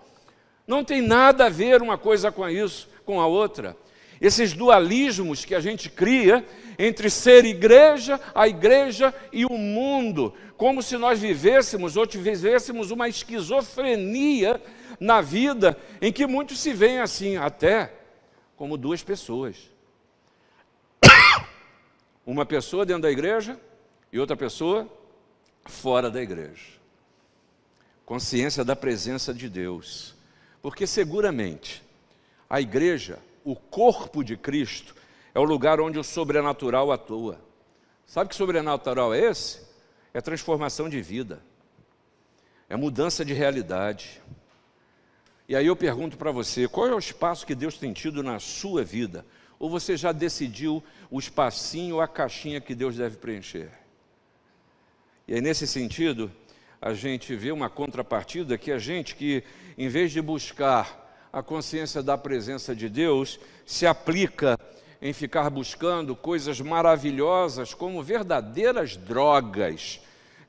Não 0.68 0.84
tem 0.84 1.02
nada 1.02 1.46
a 1.46 1.50
ver 1.50 1.82
uma 1.82 1.98
coisa 1.98 2.30
com 2.30 2.50
isso, 2.50 2.90
com 3.06 3.22
a 3.22 3.26
outra. 3.26 3.78
Esses 4.20 4.52
dualismos 4.52 5.46
que 5.46 5.56
a 5.56 5.62
gente 5.62 5.90
cria 5.90 6.46
entre 6.78 7.10
ser 7.10 7.46
igreja, 7.46 8.20
a 8.36 8.46
igreja 8.46 9.16
e 9.32 9.46
o 9.46 9.58
mundo, 9.58 10.34
como 10.58 10.84
se 10.84 10.98
nós 10.98 11.22
vivêssemos 11.22 11.96
ou 11.96 12.06
vivêssemos 12.06 12.92
uma 12.92 13.08
esquizofrenia 13.08 14.62
na 15.00 15.22
vida, 15.22 15.78
em 16.02 16.12
que 16.12 16.28
muitos 16.28 16.60
se 16.60 16.74
veem 16.74 17.00
assim, 17.00 17.38
até 17.38 17.94
como 18.58 18.76
duas 18.76 19.02
pessoas. 19.02 19.56
Uma 22.28 22.46
pessoa 22.46 22.86
dentro 22.86 23.04
da 23.04 23.12
igreja 23.12 23.58
e 24.14 24.20
outra 24.20 24.38
pessoa 24.38 24.88
fora 25.66 26.12
da 26.12 26.22
igreja. 26.22 26.78
Consciência 28.06 28.64
da 28.64 28.76
presença 28.76 29.34
de 29.34 29.50
Deus. 29.50 30.14
Porque 30.62 30.86
seguramente 30.86 31.82
a 32.48 32.62
igreja, 32.62 33.18
o 33.44 33.56
corpo 33.56 34.24
de 34.24 34.38
Cristo, 34.38 34.96
é 35.34 35.40
o 35.40 35.44
lugar 35.44 35.82
onde 35.82 35.98
o 35.98 36.04
sobrenatural 36.04 36.92
atua. 36.92 37.42
Sabe 38.06 38.30
que 38.30 38.36
sobrenatural 38.36 39.16
é 39.16 39.20
esse? 39.20 39.66
É 40.14 40.22
transformação 40.22 40.88
de 40.88 41.02
vida, 41.02 41.42
é 42.70 42.76
mudança 42.76 43.26
de 43.26 43.34
realidade. 43.34 44.22
E 45.50 45.56
aí 45.56 45.66
eu 45.66 45.76
pergunto 45.76 46.18
para 46.18 46.32
você: 46.32 46.68
qual 46.68 46.88
é 46.88 46.94
o 46.94 47.00
espaço 47.00 47.48
que 47.48 47.56
Deus 47.56 47.80
tem 47.80 47.92
tido 47.92 48.22
na 48.22 48.40
sua 48.40 48.84
vida? 48.84 49.26
Ou 49.58 49.72
você 49.72 49.98
já 49.98 50.12
decidiu 50.12 50.84
o 51.10 51.18
espacinho 51.18 51.96
ou 51.96 52.02
a 52.02 52.08
caixinha 52.08 52.62
que 52.62 52.76
Deus 52.76 52.96
deve 52.96 53.18
preencher? 53.18 53.83
E 55.28 55.36
aí, 55.36 55.42
nesse 55.42 55.66
sentido, 55.68 56.32
a 56.82 56.94
gente 56.94 57.36
vê 57.36 57.52
uma 57.52 57.70
contrapartida 57.70 58.58
que 58.58 58.72
a 58.72 58.78
gente 58.78 59.16
que, 59.16 59.44
em 59.78 59.88
vez 59.88 60.12
de 60.12 60.22
buscar 60.22 61.28
a 61.32 61.42
consciência 61.42 62.04
da 62.04 62.18
presença 62.18 62.76
de 62.76 62.90
Deus, 62.90 63.40
se 63.66 63.86
aplica 63.86 64.60
em 65.02 65.14
ficar 65.14 65.50
buscando 65.50 66.16
coisas 66.16 66.60
maravilhosas 66.62 67.74
como 67.74 68.04
verdadeiras 68.04 68.96
drogas 68.96 70.00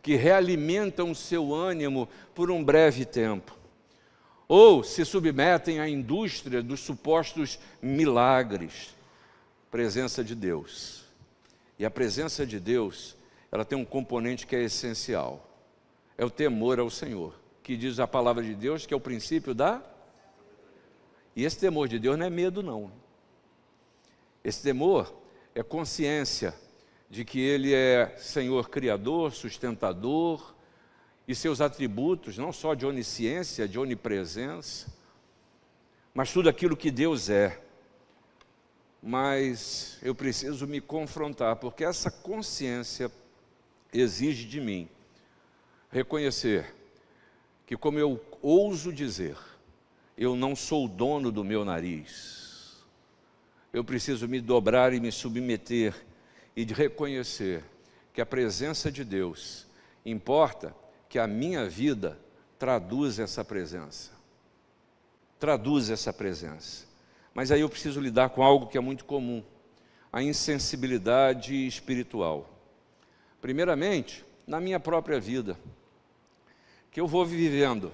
que 0.02 0.16
realimentam 0.16 1.10
o 1.10 1.14
seu 1.14 1.54
ânimo 1.54 2.08
por 2.34 2.50
um 2.50 2.62
breve 2.62 3.04
tempo 3.04 3.64
ou 4.48 4.84
se 4.84 5.04
submetem 5.04 5.80
à 5.80 5.88
indústria 5.88 6.62
dos 6.62 6.80
supostos 6.80 7.58
milagres. 7.80 8.94
Presença 9.70 10.22
de 10.22 10.34
Deus. 10.34 11.04
E 11.78 11.84
a 11.84 11.90
presença 11.90 12.46
de 12.46 12.60
Deus, 12.60 13.16
ela 13.54 13.64
tem 13.64 13.78
um 13.78 13.84
componente 13.84 14.48
que 14.48 14.56
é 14.56 14.64
essencial. 14.64 15.48
É 16.18 16.24
o 16.24 16.30
temor 16.30 16.80
ao 16.80 16.90
Senhor, 16.90 17.38
que 17.62 17.76
diz 17.76 18.00
a 18.00 18.06
palavra 18.06 18.42
de 18.42 18.52
Deus 18.52 18.84
que 18.84 18.92
é 18.92 18.96
o 18.96 19.00
princípio 19.00 19.54
da 19.54 19.80
E 21.36 21.44
esse 21.44 21.60
temor 21.60 21.86
de 21.86 22.00
Deus 22.00 22.18
não 22.18 22.26
é 22.26 22.30
medo 22.30 22.64
não. 22.64 22.90
Esse 24.42 24.60
temor 24.60 25.14
é 25.54 25.62
consciência 25.62 26.52
de 27.08 27.24
que 27.24 27.38
ele 27.38 27.72
é 27.72 28.16
Senhor 28.16 28.68
criador, 28.68 29.32
sustentador, 29.32 30.52
e 31.28 31.32
seus 31.32 31.60
atributos, 31.60 32.36
não 32.36 32.52
só 32.52 32.74
de 32.74 32.84
onisciência, 32.84 33.68
de 33.68 33.78
onipresença, 33.78 34.92
mas 36.12 36.32
tudo 36.32 36.48
aquilo 36.48 36.76
que 36.76 36.90
Deus 36.90 37.30
é. 37.30 37.62
Mas 39.00 39.96
eu 40.02 40.12
preciso 40.12 40.66
me 40.66 40.80
confrontar, 40.80 41.54
porque 41.54 41.84
essa 41.84 42.10
consciência 42.10 43.08
exige 43.94 44.44
de 44.46 44.60
mim 44.60 44.88
reconhecer 45.90 46.74
que, 47.64 47.76
como 47.76 47.98
eu 47.98 48.22
ouso 48.42 48.92
dizer, 48.92 49.36
eu 50.18 50.34
não 50.34 50.54
sou 50.56 50.88
dono 50.88 51.30
do 51.30 51.44
meu 51.44 51.64
nariz. 51.64 52.84
Eu 53.72 53.84
preciso 53.84 54.28
me 54.28 54.40
dobrar 54.40 54.92
e 54.92 55.00
me 55.00 55.10
submeter 55.10 55.94
e 56.54 56.64
de 56.64 56.74
reconhecer 56.74 57.64
que 58.12 58.20
a 58.20 58.26
presença 58.26 58.90
de 58.90 59.04
Deus 59.04 59.66
importa 60.04 60.74
que 61.08 61.18
a 61.18 61.26
minha 61.26 61.68
vida 61.68 62.18
traduz 62.58 63.18
essa 63.18 63.44
presença. 63.44 64.12
Traduz 65.38 65.90
essa 65.90 66.12
presença. 66.12 66.86
Mas 67.32 67.50
aí 67.50 67.60
eu 67.60 67.68
preciso 67.68 68.00
lidar 68.00 68.30
com 68.30 68.42
algo 68.42 68.66
que 68.66 68.78
é 68.78 68.80
muito 68.80 69.04
comum: 69.04 69.42
a 70.12 70.22
insensibilidade 70.22 71.66
espiritual. 71.66 72.53
Primeiramente, 73.44 74.24
na 74.46 74.58
minha 74.58 74.80
própria 74.80 75.20
vida, 75.20 75.58
que 76.90 76.98
eu 76.98 77.06
vou 77.06 77.26
vivendo, 77.26 77.92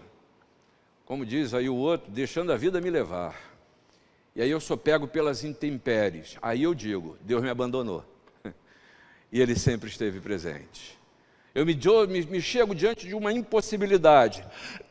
como 1.05 1.27
diz 1.27 1.53
aí 1.53 1.69
o 1.69 1.75
outro, 1.75 2.09
deixando 2.09 2.53
a 2.53 2.57
vida 2.57 2.81
me 2.81 2.89
levar. 2.89 3.37
E 4.33 4.41
aí 4.41 4.49
eu 4.49 4.61
sou 4.61 4.77
pego 4.77 5.09
pelas 5.09 5.43
intempéries. 5.43 6.37
Aí 6.41 6.63
eu 6.63 6.73
digo: 6.73 7.19
Deus 7.23 7.43
me 7.43 7.51
abandonou. 7.51 8.05
E 9.33 9.41
Ele 9.41 9.57
sempre 9.57 9.91
esteve 9.91 10.21
presente. 10.21 10.97
Eu 11.53 11.67
me, 11.67 11.77
me, 12.07 12.27
me 12.27 12.41
chego 12.41 12.73
diante 12.73 13.09
de 13.09 13.15
uma 13.17 13.33
impossibilidade. 13.33 14.45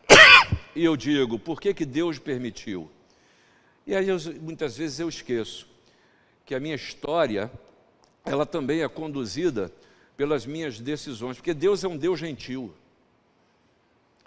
E 0.75 0.84
eu 0.84 0.98
digo, 0.98 1.39
por 1.39 1.62
que, 1.62 1.74
que 1.74 1.86
Deus 1.86 2.20
permitiu? 2.20 2.92
E 3.88 3.96
aí 3.96 4.10
eu, 4.10 4.18
muitas 4.42 4.75
vezes 4.75 5.00
eu 5.00 5.08
esqueço 5.08 5.70
que 6.46 6.54
a 6.54 6.60
minha 6.60 6.75
história, 6.75 7.50
ela 8.25 8.46
também 8.46 8.84
é 8.84 8.89
conduzida 8.89 9.72
pelas 10.19 10.45
minhas 10.45 10.81
decisões, 10.81 11.38
porque 11.38 11.53
Deus 11.53 11.81
é 11.81 11.88
um 11.88 11.95
Deus 11.95 12.19
gentil. 12.19 12.73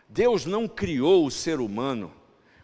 Deus 0.08 0.46
não 0.46 0.66
criou 0.66 1.26
o 1.26 1.30
ser 1.30 1.60
humano 1.60 2.10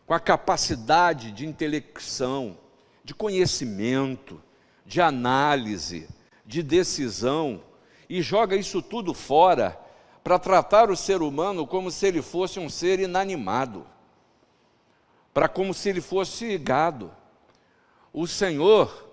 com 0.07 0.15
a 0.15 0.19
capacidade 0.19 1.31
de 1.33 1.45
intelecção, 1.45 2.57
de 3.05 3.15
conhecimento, 3.15 4.41
de 4.87 5.03
análise, 5.03 6.09
de 6.47 6.63
decisão, 6.63 7.63
e 8.09 8.23
joga 8.23 8.57
isso 8.57 8.81
tudo 8.81 9.13
fora 9.13 9.79
para 10.25 10.39
tratar 10.39 10.91
o 10.91 10.97
ser 10.97 11.21
humano 11.21 11.67
como 11.67 11.91
se 11.91 12.07
ele 12.07 12.23
fosse 12.23 12.59
um 12.59 12.71
ser 12.71 12.99
inanimado, 12.99 13.87
para 15.35 15.51
como 15.51 15.75
se 15.75 15.91
ele 15.91 16.01
fosse 16.01 16.57
gado. 16.57 17.13
O 18.11 18.27
Senhor, 18.27 19.07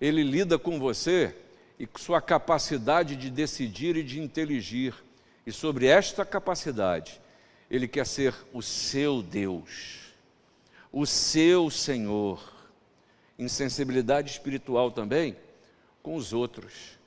ele 0.00 0.22
lida 0.22 0.58
com 0.58 0.78
você 0.78 1.36
e 1.78 1.88
sua 1.96 2.20
capacidade 2.20 3.16
de 3.16 3.30
decidir 3.30 3.96
e 3.96 4.02
de 4.02 4.20
inteligir. 4.20 4.94
E 5.46 5.52
sobre 5.52 5.86
esta 5.86 6.24
capacidade, 6.24 7.20
ele 7.70 7.88
quer 7.88 8.06
ser 8.06 8.34
o 8.52 8.62
seu 8.62 9.22
Deus, 9.22 10.12
o 10.92 11.06
seu 11.06 11.70
Senhor. 11.70 12.56
Insensibilidade 13.38 14.32
espiritual 14.32 14.90
também 14.90 15.36
com 16.02 16.16
os 16.16 16.32
outros 16.32 16.98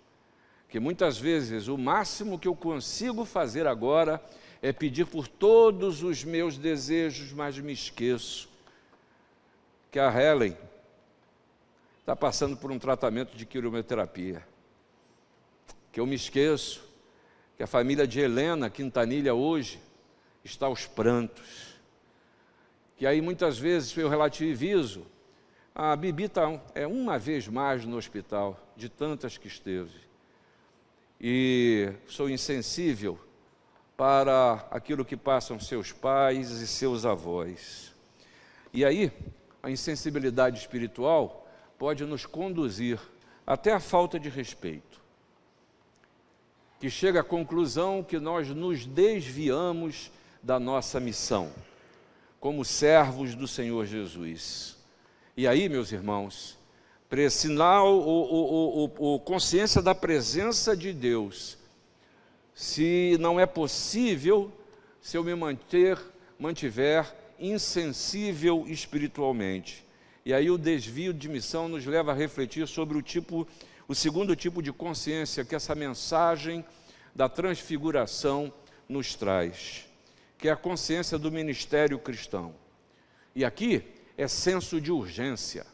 que 0.71 0.79
muitas 0.79 1.17
vezes 1.17 1.67
o 1.67 1.77
máximo 1.77 2.39
que 2.39 2.47
eu 2.47 2.55
consigo 2.55 3.25
fazer 3.25 3.67
agora 3.67 4.23
é 4.61 4.71
pedir 4.71 5.05
por 5.05 5.27
todos 5.27 6.01
os 6.01 6.23
meus 6.23 6.57
desejos, 6.57 7.33
mas 7.33 7.59
me 7.59 7.73
esqueço 7.73 8.47
que 9.91 9.99
a 9.99 10.09
Helen 10.09 10.57
está 11.99 12.15
passando 12.15 12.55
por 12.55 12.71
um 12.71 12.79
tratamento 12.79 13.35
de 13.35 13.45
quimioterapia. 13.45 14.47
Que 15.91 15.99
eu 15.99 16.05
me 16.05 16.15
esqueço 16.15 16.83
que 17.57 17.63
a 17.63 17.67
família 17.67 18.07
de 18.07 18.19
Helena 18.19 18.69
Quintanilha 18.69 19.33
hoje 19.33 19.79
está 20.43 20.65
aos 20.65 20.85
prantos. 20.85 21.75
Que 22.97 23.05
aí 23.05 23.21
muitas 23.21 23.57
vezes 23.57 23.95
eu 23.97 24.09
relativizo. 24.09 25.05
A 25.73 25.95
Bibi 25.95 26.25
está 26.25 26.61
é 26.75 26.85
uma 26.87 27.17
vez 27.17 27.47
mais 27.47 27.85
no 27.85 27.97
hospital, 27.97 28.59
de 28.75 28.89
tantas 28.89 29.37
que 29.37 29.47
esteve 29.47 30.11
e 31.23 31.93
sou 32.07 32.27
insensível 32.27 33.19
para 33.95 34.65
aquilo 34.71 35.05
que 35.05 35.15
passam 35.15 35.59
seus 35.59 35.91
pais 35.91 36.49
e 36.49 36.65
seus 36.65 37.05
avós. 37.05 37.93
E 38.73 38.83
aí, 38.83 39.11
a 39.61 39.69
insensibilidade 39.69 40.57
espiritual 40.57 41.47
pode 41.77 42.03
nos 42.05 42.25
conduzir 42.25 42.99
até 43.45 43.71
a 43.71 43.79
falta 43.79 44.19
de 44.19 44.29
respeito, 44.29 44.99
que 46.81 46.89
chega 46.89 47.19
à 47.19 47.23
conclusão 47.23 48.03
que 48.03 48.19
nós 48.19 48.47
nos 48.47 48.87
desviamos 48.87 50.11
da 50.41 50.59
nossa 50.59 50.99
missão, 50.99 51.51
como 52.39 52.65
servos 52.65 53.35
do 53.35 53.47
Senhor 53.47 53.85
Jesus. 53.85 54.75
E 55.37 55.47
aí, 55.47 55.69
meus 55.69 55.91
irmãos, 55.91 56.57
sinal 57.29 57.93
o, 57.93 58.85
o, 58.97 59.13
o, 59.13 59.19
consciência 59.19 59.79
da 59.79 59.93
presença 59.93 60.75
de 60.75 60.91
Deus. 60.91 61.55
Se 62.55 63.15
não 63.19 63.39
é 63.39 63.45
possível, 63.45 64.51
se 64.99 65.15
eu 65.15 65.23
me 65.23 65.35
manter, 65.35 65.99
mantiver 66.39 67.13
insensível 67.39 68.65
espiritualmente. 68.67 69.85
E 70.25 70.33
aí 70.33 70.49
o 70.49 70.57
desvio 70.57 71.13
de 71.13 71.29
missão 71.29 71.67
nos 71.67 71.85
leva 71.85 72.11
a 72.11 72.15
refletir 72.15 72.67
sobre 72.67 72.97
o 72.97 73.03
tipo, 73.03 73.47
o 73.91 73.95
segundo 73.95 74.35
tipo 74.35 74.61
de 74.61 74.71
consciência 74.71 75.45
que 75.45 75.55
essa 75.55 75.75
mensagem 75.75 76.65
da 77.13 77.27
transfiguração 77.27 78.53
nos 78.87 79.15
traz, 79.15 79.85
que 80.37 80.47
é 80.47 80.51
a 80.51 80.57
consciência 80.57 81.17
do 81.17 81.31
ministério 81.31 81.99
cristão. 81.99 82.55
E 83.35 83.45
aqui 83.45 83.83
é 84.17 84.27
senso 84.27 84.79
de 84.81 84.91
urgência 84.91 85.65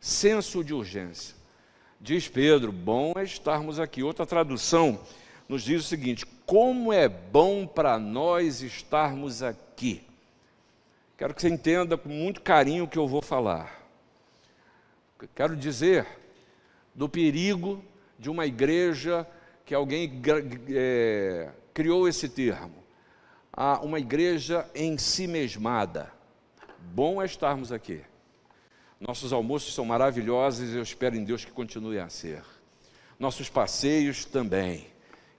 senso 0.00 0.62
de 0.62 0.72
urgência. 0.72 1.34
Diz 2.00 2.28
Pedro, 2.28 2.70
bom 2.70 3.12
é 3.16 3.24
estarmos 3.24 3.80
aqui. 3.80 4.02
Outra 4.02 4.24
tradução 4.24 5.00
nos 5.48 5.62
diz 5.62 5.84
o 5.84 5.88
seguinte: 5.88 6.24
como 6.46 6.92
é 6.92 7.08
bom 7.08 7.66
para 7.66 7.98
nós 7.98 8.62
estarmos 8.62 9.42
aqui. 9.42 10.04
Quero 11.16 11.34
que 11.34 11.42
você 11.42 11.48
entenda 11.48 11.96
com 11.96 12.08
muito 12.08 12.40
carinho 12.40 12.84
o 12.84 12.88
que 12.88 12.98
eu 12.98 13.08
vou 13.08 13.20
falar. 13.20 13.76
Quero 15.34 15.56
dizer 15.56 16.06
do 16.98 17.08
perigo 17.08 17.80
de 18.18 18.28
uma 18.28 18.44
igreja 18.44 19.24
que 19.64 19.72
alguém 19.72 20.20
é, 20.70 21.48
criou 21.72 22.08
esse 22.08 22.28
termo. 22.28 22.74
uma 23.84 24.00
igreja 24.00 24.68
em 24.74 24.98
si 24.98 25.28
mesmada. 25.28 26.12
Bom 26.92 27.22
é 27.22 27.24
estarmos 27.24 27.70
aqui. 27.70 28.00
Nossos 28.98 29.32
almoços 29.32 29.72
são 29.76 29.84
maravilhosos 29.84 30.70
e 30.70 30.76
eu 30.76 30.82
espero 30.82 31.14
em 31.14 31.22
Deus 31.22 31.44
que 31.44 31.52
continue 31.52 32.00
a 32.00 32.08
ser. 32.08 32.42
Nossos 33.16 33.48
passeios 33.48 34.24
também. 34.24 34.88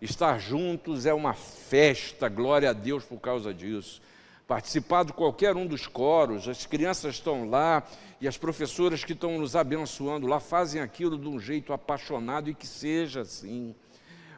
Estar 0.02 0.40
juntos 0.40 1.06
é 1.06 1.14
uma 1.14 1.34
festa, 1.34 2.30
glória 2.30 2.70
a 2.70 2.74
Deus 2.74 3.04
por 3.04 3.20
causa 3.20 3.54
disso. 3.54 4.02
Participar 4.50 5.06
de 5.06 5.14
qualquer 5.14 5.56
um 5.56 5.68
dos 5.68 5.86
coros, 5.86 6.48
as 6.48 6.66
crianças 6.66 7.14
estão 7.14 7.48
lá 7.48 7.84
e 8.20 8.28
as 8.28 8.36
professoras 8.36 9.04
que 9.04 9.14
estão 9.14 9.38
nos 9.38 9.56
abençoando 9.56 10.26
lá 10.26 10.40
fazem 10.40 10.82
aquilo 10.82 11.20
de 11.20 11.28
um 11.28 11.40
jeito 11.40 11.72
apaixonado 11.72 12.50
e 12.50 12.56
que 12.56 12.66
seja 12.66 13.22
assim. 13.22 13.76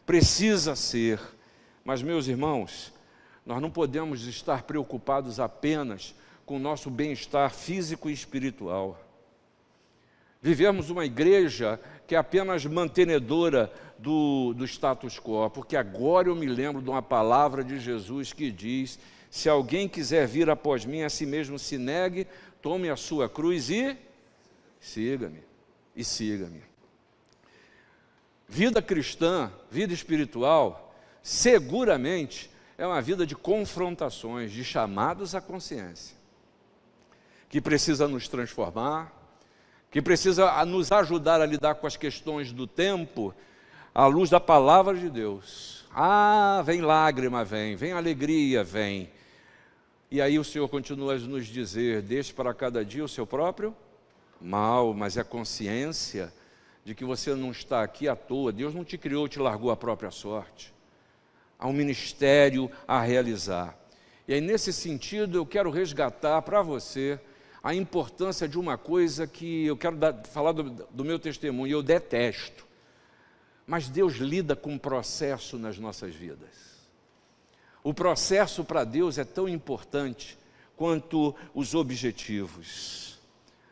Precisa 0.06 0.76
ser. 0.76 1.18
Mas, 1.86 2.02
meus 2.02 2.28
irmãos, 2.28 2.92
nós 3.46 3.62
não 3.62 3.72
podemos 3.72 4.28
estar 4.28 4.64
preocupados 4.64 5.40
apenas 5.40 6.14
com 6.46 6.58
o 6.58 6.60
nosso 6.60 6.90
bem-estar 6.90 7.50
físico 7.50 8.10
e 8.10 8.14
espiritual. 8.14 9.00
Vivemos 10.42 10.90
uma 10.90 11.06
igreja 11.06 11.80
que 12.06 12.16
é 12.16 12.18
apenas 12.18 12.66
mantenedora 12.66 13.72
do, 13.98 14.54
do 14.56 14.66
status 14.66 15.18
quo, 15.18 15.50
porque 15.52 15.78
agora 15.78 16.28
eu 16.28 16.36
me 16.36 16.48
lembro 16.48 16.82
de 16.82 16.90
uma 16.90 17.02
palavra 17.02 17.64
de 17.64 17.80
Jesus 17.80 18.34
que 18.34 18.52
diz: 18.52 19.00
se 19.32 19.48
alguém 19.48 19.88
quiser 19.88 20.28
vir 20.28 20.50
após 20.50 20.84
mim, 20.84 21.04
a 21.04 21.10
si 21.10 21.26
mesmo 21.26 21.58
se 21.58 21.78
negue, 21.78 22.28
tome 22.62 22.90
a 22.90 22.98
sua 22.98 23.30
cruz 23.30 23.70
e 23.70 23.98
siga-me. 24.78 25.42
E 25.96 26.04
siga-me. 26.04 26.62
Vida 28.46 28.82
cristã, 28.82 29.50
vida 29.72 29.94
espiritual, 29.94 30.94
seguramente 31.24 32.52
é 32.78 32.86
uma 32.86 33.02
vida 33.02 33.26
de 33.26 33.34
confrontações, 33.34 34.52
de 34.52 34.66
chamados 34.66 35.34
à 35.34 35.40
consciência, 35.40 36.18
que 37.48 37.62
precisa 37.62 38.10
nos 38.10 38.28
transformar, 38.28 39.14
que 39.90 40.02
precisa 40.02 40.66
nos 40.66 40.92
ajudar 40.92 41.40
a 41.40 41.46
lidar 41.46 41.76
com 41.76 41.88
as 41.88 41.96
questões 41.96 42.52
do 42.52 42.68
tempo 42.68 43.34
à 43.96 44.08
luz 44.08 44.30
da 44.30 44.42
palavra 44.42 44.94
de 44.94 45.10
Deus. 45.10 45.86
Ah, 45.94 46.62
vem 46.66 46.82
lágrima, 46.82 47.46
vem, 47.46 47.78
vem 47.78 47.94
alegria, 47.94 48.62
vem. 48.62 49.10
E 50.12 50.22
aí 50.22 50.38
o 50.38 50.44
Senhor 50.44 50.68
continua 50.68 51.16
a 51.16 51.20
nos 51.20 51.48
dizer: 51.48 52.02
deixe 52.02 52.34
para 52.34 52.54
cada 52.54 52.84
dia 52.84 53.04
o 53.04 53.08
seu 53.08 53.26
próprio 53.26 53.74
mal, 54.42 54.94
mas 54.94 55.16
é 55.16 55.24
consciência 55.24 56.34
de 56.84 56.94
que 56.94 57.06
você 57.06 57.34
não 57.34 57.52
está 57.52 57.82
aqui 57.82 58.10
à 58.10 58.16
toa. 58.16 58.52
Deus 58.52 58.74
não 58.74 58.84
te 58.84 58.98
criou, 58.98 59.28
te 59.30 59.40
largou 59.40 59.72
a 59.72 59.78
própria 59.78 60.12
sorte. 60.12 60.74
Há 61.58 61.68
um 61.68 61.74
ministério 61.74 62.70
a 62.88 63.00
realizar. 63.00 63.78
E 64.28 64.34
aí, 64.34 64.42
nesse 64.42 64.74
sentido, 64.74 65.38
eu 65.38 65.46
quero 65.46 65.70
resgatar 65.70 66.42
para 66.42 66.62
você 66.62 67.20
a 67.64 67.74
importância 67.74 68.48
de 68.48 68.58
uma 68.58 68.78
coisa 68.78 69.28
que 69.28 69.66
eu 69.66 69.78
quero 69.78 69.96
dar, 69.96 70.26
falar 70.26 70.52
do, 70.52 70.64
do 70.64 71.06
meu 71.06 71.20
testemunho, 71.20 71.72
eu 71.72 71.84
detesto. 71.84 72.66
Mas 73.68 73.88
Deus 73.88 74.16
lida 74.16 74.56
com 74.56 74.76
o 74.76 74.80
processo 74.80 75.58
nas 75.58 75.78
nossas 75.78 76.14
vidas. 76.16 76.71
O 77.84 77.94
processo 77.94 78.64
para 78.64 78.84
Deus 78.84 79.18
é 79.18 79.24
tão 79.24 79.48
importante 79.48 80.38
quanto 80.76 81.36
os 81.54 81.74
objetivos. 81.74 83.20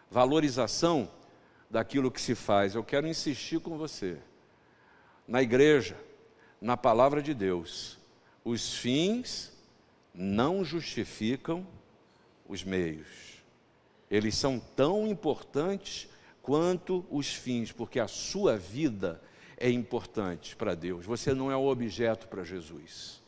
Valorização 0.09 1.09
daquilo 1.69 2.11
que 2.11 2.21
se 2.21 2.35
faz. 2.35 2.75
Eu 2.75 2.83
quero 2.83 3.07
insistir 3.07 3.59
com 3.59 3.77
você. 3.77 4.17
Na 5.27 5.41
igreja, 5.41 5.95
na 6.59 6.75
palavra 6.75 7.21
de 7.21 7.33
Deus, 7.33 7.97
os 8.43 8.75
fins 8.75 9.51
não 10.13 10.63
justificam 10.63 11.65
os 12.47 12.63
meios 12.63 13.29
eles 14.09 14.35
são 14.35 14.59
tão 14.59 15.07
importantes 15.07 16.09
quanto 16.41 17.05
os 17.11 17.33
fins, 17.33 17.71
porque 17.71 17.99
a 17.99 18.07
sua 18.07 18.57
vida 18.57 19.21
é 19.57 19.69
importante 19.69 20.55
para 20.55 20.73
Deus. 20.73 21.05
Você 21.05 21.33
não 21.33 21.51
é 21.51 21.57
um 21.57 21.67
objeto 21.67 22.27
para 22.27 22.43
Jesus. 22.43 23.18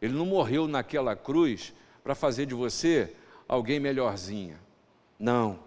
Ele 0.00 0.12
não 0.12 0.26
morreu 0.26 0.68
naquela 0.68 1.16
cruz 1.16 1.72
para 2.02 2.14
fazer 2.14 2.46
de 2.46 2.54
você 2.54 3.14
alguém 3.48 3.80
melhorzinha. 3.80 4.60
Não. 5.18 5.58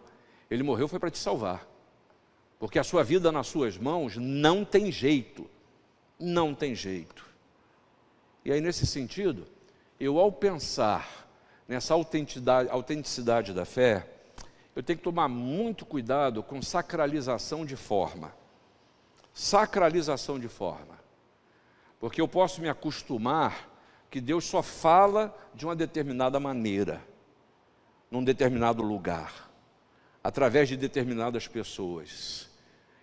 Ele 0.49 0.63
morreu 0.63 0.87
foi 0.87 0.99
para 0.99 1.11
te 1.11 1.17
salvar. 1.17 1.67
Porque 2.59 2.77
a 2.77 2.83
sua 2.83 3.03
vida 3.03 3.31
nas 3.31 3.47
suas 3.47 3.77
mãos 3.77 4.17
não 4.17 4.65
tem 4.65 4.91
jeito. 4.91 5.49
Não 6.19 6.53
tem 6.53 6.75
jeito. 6.75 7.25
E 8.43 8.51
aí, 8.51 8.61
nesse 8.61 8.85
sentido, 8.85 9.47
eu 9.99 10.19
ao 10.19 10.31
pensar 10.31 11.27
nessa 11.67 11.93
autenticidade, 11.93 12.69
autenticidade 12.69 13.53
da 13.53 13.63
fé, 13.63 14.07
eu 14.75 14.83
tenho 14.83 14.97
que 14.97 15.03
tomar 15.03 15.27
muito 15.27 15.85
cuidado 15.85 16.41
com 16.41 16.61
sacralização 16.61 17.65
de 17.65 17.75
forma. 17.75 18.33
Sacralização 19.33 20.39
de 20.39 20.47
forma. 20.47 20.99
Porque 21.99 22.21
eu 22.21 22.27
posso 22.27 22.61
me 22.61 22.69
acostumar 22.69 23.68
que 24.09 24.19
Deus 24.19 24.45
só 24.45 24.63
fala 24.63 25.35
de 25.53 25.65
uma 25.65 25.75
determinada 25.75 26.39
maneira, 26.39 27.01
num 28.09 28.23
determinado 28.23 28.81
lugar, 28.81 29.51
através 30.23 30.67
de 30.67 30.75
determinadas 30.75 31.47
pessoas. 31.47 32.49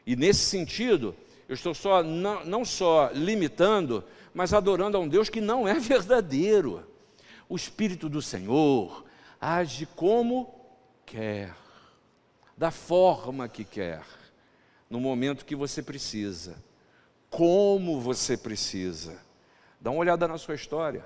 E 0.05 0.17
nesse 0.17 0.41
sentido, 0.41 1.15
eu 1.49 1.55
estou 1.55 1.75
só 1.75 2.03
não, 2.03 2.45
não 2.45 2.65
só 2.65 3.11
limitando, 3.13 4.05
mas 4.35 4.53
adorando 4.53 4.97
a 4.97 5.01
um 5.01 5.09
Deus 5.09 5.29
que 5.29 5.41
não 5.41 5.67
é 5.67 5.75
verdadeiro. 5.81 6.87
O 7.49 7.55
Espírito 7.55 8.09
do 8.09 8.21
Senhor 8.21 9.05
age 9.41 9.87
como 9.95 10.53
quer, 11.05 11.55
da 12.57 12.73
forma 12.73 13.49
que 13.49 13.65
quer, 13.65 14.05
no 14.91 15.01
momento 15.01 15.45
que 15.45 15.55
você 15.55 15.83
precisa, 15.83 16.57
como 17.31 18.01
você 18.01 18.37
precisa. 18.37 19.26
Dá 19.81 19.91
uma 19.91 20.01
olhada 20.01 20.27
na 20.27 20.39
sua 20.39 20.55
história, 20.55 21.05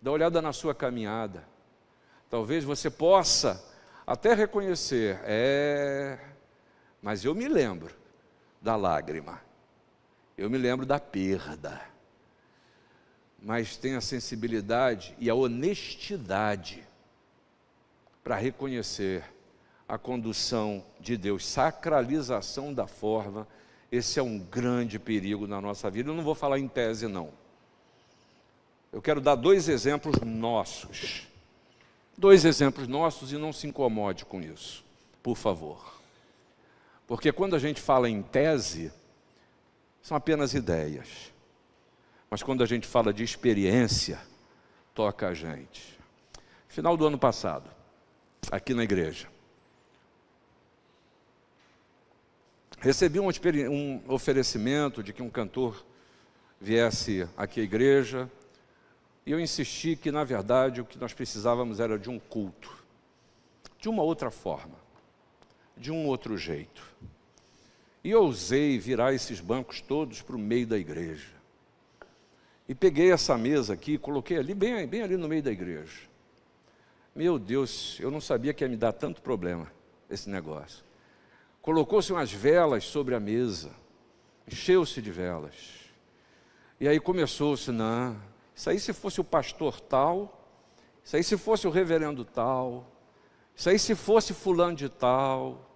dá 0.00 0.10
uma 0.10 0.14
olhada 0.14 0.40
na 0.42 0.52
sua 0.52 0.74
caminhada. 0.74 1.44
Talvez 2.30 2.64
você 2.64 2.90
possa 2.90 3.64
até 4.06 4.34
reconhecer, 4.34 5.20
é, 5.24 6.18
mas 7.00 7.24
eu 7.24 7.34
me 7.34 7.48
lembro 7.48 7.94
da 8.60 8.76
lágrima, 8.76 9.40
eu 10.36 10.50
me 10.50 10.58
lembro 10.58 10.84
da 10.84 10.98
perda, 10.98 11.80
mas 13.40 13.76
tem 13.76 13.94
a 13.94 14.00
sensibilidade 14.00 15.14
e 15.18 15.30
a 15.30 15.34
honestidade 15.34 16.86
para 18.22 18.36
reconhecer 18.36 19.24
a 19.88 19.96
condução 19.96 20.84
de 21.00 21.16
Deus, 21.16 21.46
sacralização 21.46 22.74
da 22.74 22.86
forma, 22.86 23.48
esse 23.90 24.18
é 24.18 24.22
um 24.22 24.38
grande 24.38 24.98
perigo 24.98 25.46
na 25.46 25.62
nossa 25.62 25.90
vida. 25.90 26.10
Eu 26.10 26.14
não 26.14 26.22
vou 26.22 26.34
falar 26.34 26.58
em 26.58 26.68
tese, 26.68 27.08
não. 27.08 27.32
Eu 28.92 29.02
quero 29.02 29.20
dar 29.20 29.34
dois 29.34 29.68
exemplos 29.68 30.16
nossos. 30.20 31.26
Dois 32.16 32.44
exemplos 32.44 32.88
nossos 32.88 33.32
e 33.32 33.36
não 33.36 33.52
se 33.52 33.66
incomode 33.66 34.24
com 34.24 34.40
isso, 34.40 34.84
por 35.22 35.36
favor. 35.36 35.94
Porque 37.06 37.32
quando 37.32 37.54
a 37.54 37.58
gente 37.58 37.80
fala 37.80 38.08
em 38.08 38.22
tese, 38.22 38.92
são 40.02 40.16
apenas 40.16 40.52
ideias. 40.52 41.32
Mas 42.30 42.42
quando 42.42 42.62
a 42.62 42.66
gente 42.66 42.86
fala 42.86 43.12
de 43.12 43.22
experiência, 43.22 44.20
toca 44.94 45.28
a 45.28 45.34
gente. 45.34 45.98
Final 46.66 46.96
do 46.96 47.06
ano 47.06 47.18
passado, 47.18 47.70
aqui 48.50 48.74
na 48.74 48.84
igreja, 48.84 49.28
recebi 52.80 53.18
um, 53.20 53.28
um 53.28 54.02
oferecimento 54.08 55.02
de 55.02 55.12
que 55.12 55.22
um 55.22 55.30
cantor 55.30 55.84
viesse 56.60 57.28
aqui 57.36 57.60
à 57.60 57.64
igreja, 57.64 58.30
e 59.28 59.32
eu 59.32 59.38
insisti 59.38 59.94
que, 59.94 60.10
na 60.10 60.24
verdade, 60.24 60.80
o 60.80 60.84
que 60.84 60.98
nós 60.98 61.12
precisávamos 61.12 61.78
era 61.78 61.98
de 61.98 62.08
um 62.08 62.18
culto, 62.18 62.74
de 63.78 63.88
uma 63.88 64.02
outra 64.02 64.30
forma 64.30 64.88
de 65.78 65.92
um 65.92 66.06
outro 66.06 66.36
jeito. 66.36 66.82
E 68.02 68.14
ousei 68.14 68.78
virar 68.78 69.12
esses 69.12 69.40
bancos 69.40 69.80
todos 69.80 70.20
para 70.22 70.36
o 70.36 70.38
meio 70.38 70.66
da 70.66 70.78
igreja. 70.78 71.28
E 72.68 72.74
peguei 72.74 73.12
essa 73.12 73.36
mesa 73.38 73.74
aqui 73.74 73.96
coloquei 73.96 74.38
ali, 74.38 74.54
bem, 74.54 74.86
bem 74.86 75.02
ali 75.02 75.16
no 75.16 75.28
meio 75.28 75.42
da 75.42 75.50
igreja. 75.50 76.08
Meu 77.14 77.38
Deus, 77.38 77.98
eu 78.00 78.10
não 78.10 78.20
sabia 78.20 78.52
que 78.52 78.64
ia 78.64 78.68
me 78.68 78.76
dar 78.76 78.92
tanto 78.92 79.22
problema 79.22 79.70
esse 80.10 80.28
negócio. 80.28 80.84
Colocou-se 81.62 82.12
umas 82.12 82.32
velas 82.32 82.84
sobre 82.84 83.14
a 83.14 83.20
mesa, 83.20 83.70
encheu-se 84.50 85.02
de 85.02 85.10
velas. 85.10 85.54
E 86.80 86.86
aí 86.86 87.00
começou-se, 87.00 87.70
não, 87.72 88.16
isso 88.58 88.70
aí 88.70 88.80
se 88.80 88.92
fosse 88.92 89.20
o 89.20 89.24
pastor 89.24 89.80
tal, 89.80 90.36
isso 91.04 91.14
aí 91.14 91.22
se 91.22 91.38
fosse 91.38 91.68
o 91.68 91.70
reverendo 91.70 92.24
tal, 92.24 92.90
isso 93.54 93.70
aí 93.70 93.78
se 93.78 93.94
fosse 93.94 94.34
fulano 94.34 94.74
de 94.74 94.88
tal, 94.88 95.70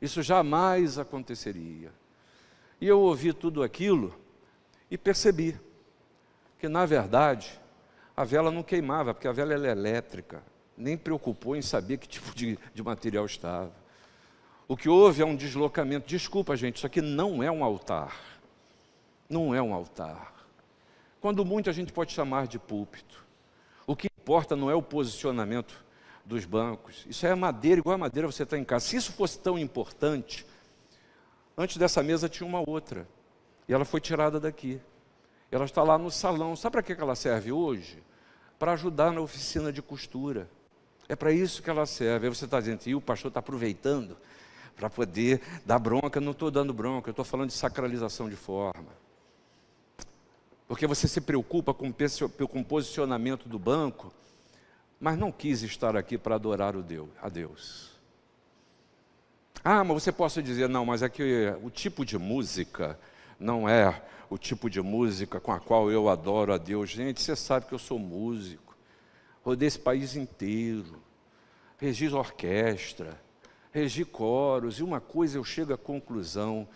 isso 0.00 0.22
jamais 0.22 1.00
aconteceria. 1.00 1.92
E 2.80 2.86
eu 2.86 3.00
ouvi 3.00 3.32
tudo 3.32 3.60
aquilo 3.60 4.14
e 4.88 4.96
percebi 4.96 5.58
que, 6.60 6.68
na 6.68 6.86
verdade, 6.86 7.60
a 8.16 8.22
vela 8.22 8.52
não 8.52 8.62
queimava, 8.62 9.12
porque 9.12 9.26
a 9.26 9.32
vela 9.32 9.52
é 9.54 9.70
elétrica, 9.72 10.40
nem 10.76 10.96
preocupou 10.96 11.56
em 11.56 11.62
saber 11.62 11.96
que 11.98 12.06
tipo 12.06 12.32
de, 12.36 12.56
de 12.72 12.82
material 12.84 13.26
estava. 13.26 13.72
O 14.68 14.76
que 14.76 14.88
houve 14.88 15.22
é 15.22 15.26
um 15.26 15.34
deslocamento. 15.34 16.06
Desculpa, 16.06 16.54
gente, 16.54 16.76
isso 16.76 16.86
aqui 16.86 17.00
não 17.00 17.42
é 17.42 17.50
um 17.50 17.64
altar. 17.64 18.16
Não 19.28 19.52
é 19.52 19.60
um 19.60 19.74
altar. 19.74 20.37
Quando 21.28 21.44
muito 21.44 21.68
a 21.68 21.74
gente 21.74 21.92
pode 21.92 22.10
chamar 22.14 22.46
de 22.46 22.58
púlpito. 22.58 23.22
O 23.86 23.94
que 23.94 24.08
importa 24.18 24.56
não 24.56 24.70
é 24.70 24.74
o 24.74 24.80
posicionamento 24.80 25.84
dos 26.24 26.46
bancos. 26.46 27.04
Isso 27.06 27.26
é 27.26 27.34
madeira, 27.34 27.80
igual 27.80 27.96
a 27.96 27.98
madeira 27.98 28.26
você 28.26 28.44
está 28.44 28.56
em 28.56 28.64
casa. 28.64 28.86
Se 28.86 28.96
isso 28.96 29.12
fosse 29.12 29.38
tão 29.38 29.58
importante, 29.58 30.46
antes 31.54 31.76
dessa 31.76 32.02
mesa 32.02 32.30
tinha 32.30 32.48
uma 32.48 32.66
outra. 32.66 33.06
E 33.68 33.74
ela 33.74 33.84
foi 33.84 34.00
tirada 34.00 34.40
daqui. 34.40 34.80
Ela 35.50 35.66
está 35.66 35.82
lá 35.82 35.98
no 35.98 36.10
salão. 36.10 36.56
Sabe 36.56 36.72
para 36.72 36.82
que 36.82 36.92
ela 36.94 37.14
serve 37.14 37.52
hoje? 37.52 38.02
Para 38.58 38.72
ajudar 38.72 39.12
na 39.12 39.20
oficina 39.20 39.70
de 39.70 39.82
costura. 39.82 40.48
É 41.10 41.14
para 41.14 41.30
isso 41.30 41.62
que 41.62 41.68
ela 41.68 41.84
serve. 41.84 42.26
Aí 42.26 42.34
você 42.34 42.46
está 42.46 42.58
dizendo, 42.58 42.80
e 42.86 42.94
o 42.94 43.02
pastor 43.02 43.28
está 43.28 43.40
aproveitando 43.40 44.16
para 44.74 44.88
poder 44.88 45.42
dar 45.66 45.78
bronca. 45.78 46.22
Não 46.22 46.32
estou 46.32 46.50
dando 46.50 46.72
bronca, 46.72 47.10
eu 47.10 47.12
estou 47.12 47.22
falando 47.22 47.48
de 47.48 47.54
sacralização 47.54 48.30
de 48.30 48.36
forma. 48.36 49.07
Porque 50.68 50.86
você 50.86 51.08
se 51.08 51.20
preocupa 51.20 51.74
com 51.74 51.88
o 51.88 52.64
posicionamento 52.64 53.48
do 53.48 53.58
banco 53.58 54.12
mas 55.00 55.16
não 55.16 55.30
quis 55.30 55.62
estar 55.62 55.96
aqui 55.96 56.18
para 56.18 56.34
adorar 56.34 56.74
o 56.74 56.82
Deus, 56.82 57.08
a 57.22 57.28
Deus. 57.28 57.90
Ah, 59.62 59.84
mas 59.84 60.02
você 60.02 60.10
possa 60.10 60.42
dizer, 60.42 60.68
não, 60.68 60.84
mas 60.84 61.02
é 61.02 61.08
que 61.08 61.52
o 61.62 61.70
tipo 61.70 62.04
de 62.04 62.18
música 62.18 62.98
não 63.38 63.68
é 63.68 64.02
o 64.30 64.36
tipo 64.36 64.68
de 64.68 64.80
música 64.80 65.40
com 65.40 65.52
a 65.52 65.60
qual 65.60 65.90
eu 65.90 66.08
adoro 66.08 66.52
a 66.52 66.58
Deus. 66.58 66.90
Gente, 66.90 67.20
você 67.20 67.36
sabe 67.36 67.66
que 67.66 67.74
eu 67.74 67.78
sou 67.78 67.98
músico, 67.98 68.76
rodei 69.42 69.68
esse 69.68 69.78
país 69.78 70.16
inteiro, 70.16 71.00
regi 71.76 72.08
orquestra, 72.08 73.20
regi 73.70 74.04
coros, 74.04 74.80
e 74.80 74.82
uma 74.82 75.00
coisa 75.00 75.38
eu 75.38 75.44
chego 75.44 75.72
à 75.72 75.78
conclusão: 75.78 76.68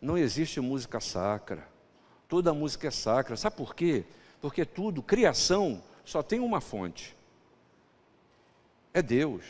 não 0.00 0.18
existe 0.18 0.60
música 0.60 1.00
sacra. 1.00 1.68
Toda 2.30 2.54
música 2.54 2.88
é 2.88 2.90
sacra. 2.90 3.36
Sabe 3.36 3.56
por 3.56 3.74
quê? 3.74 4.06
Porque 4.40 4.64
tudo, 4.64 5.02
criação, 5.02 5.82
só 6.02 6.22
tem 6.22 6.40
uma 6.40 6.62
fonte 6.62 7.14
é 8.92 9.02
Deus. 9.02 9.44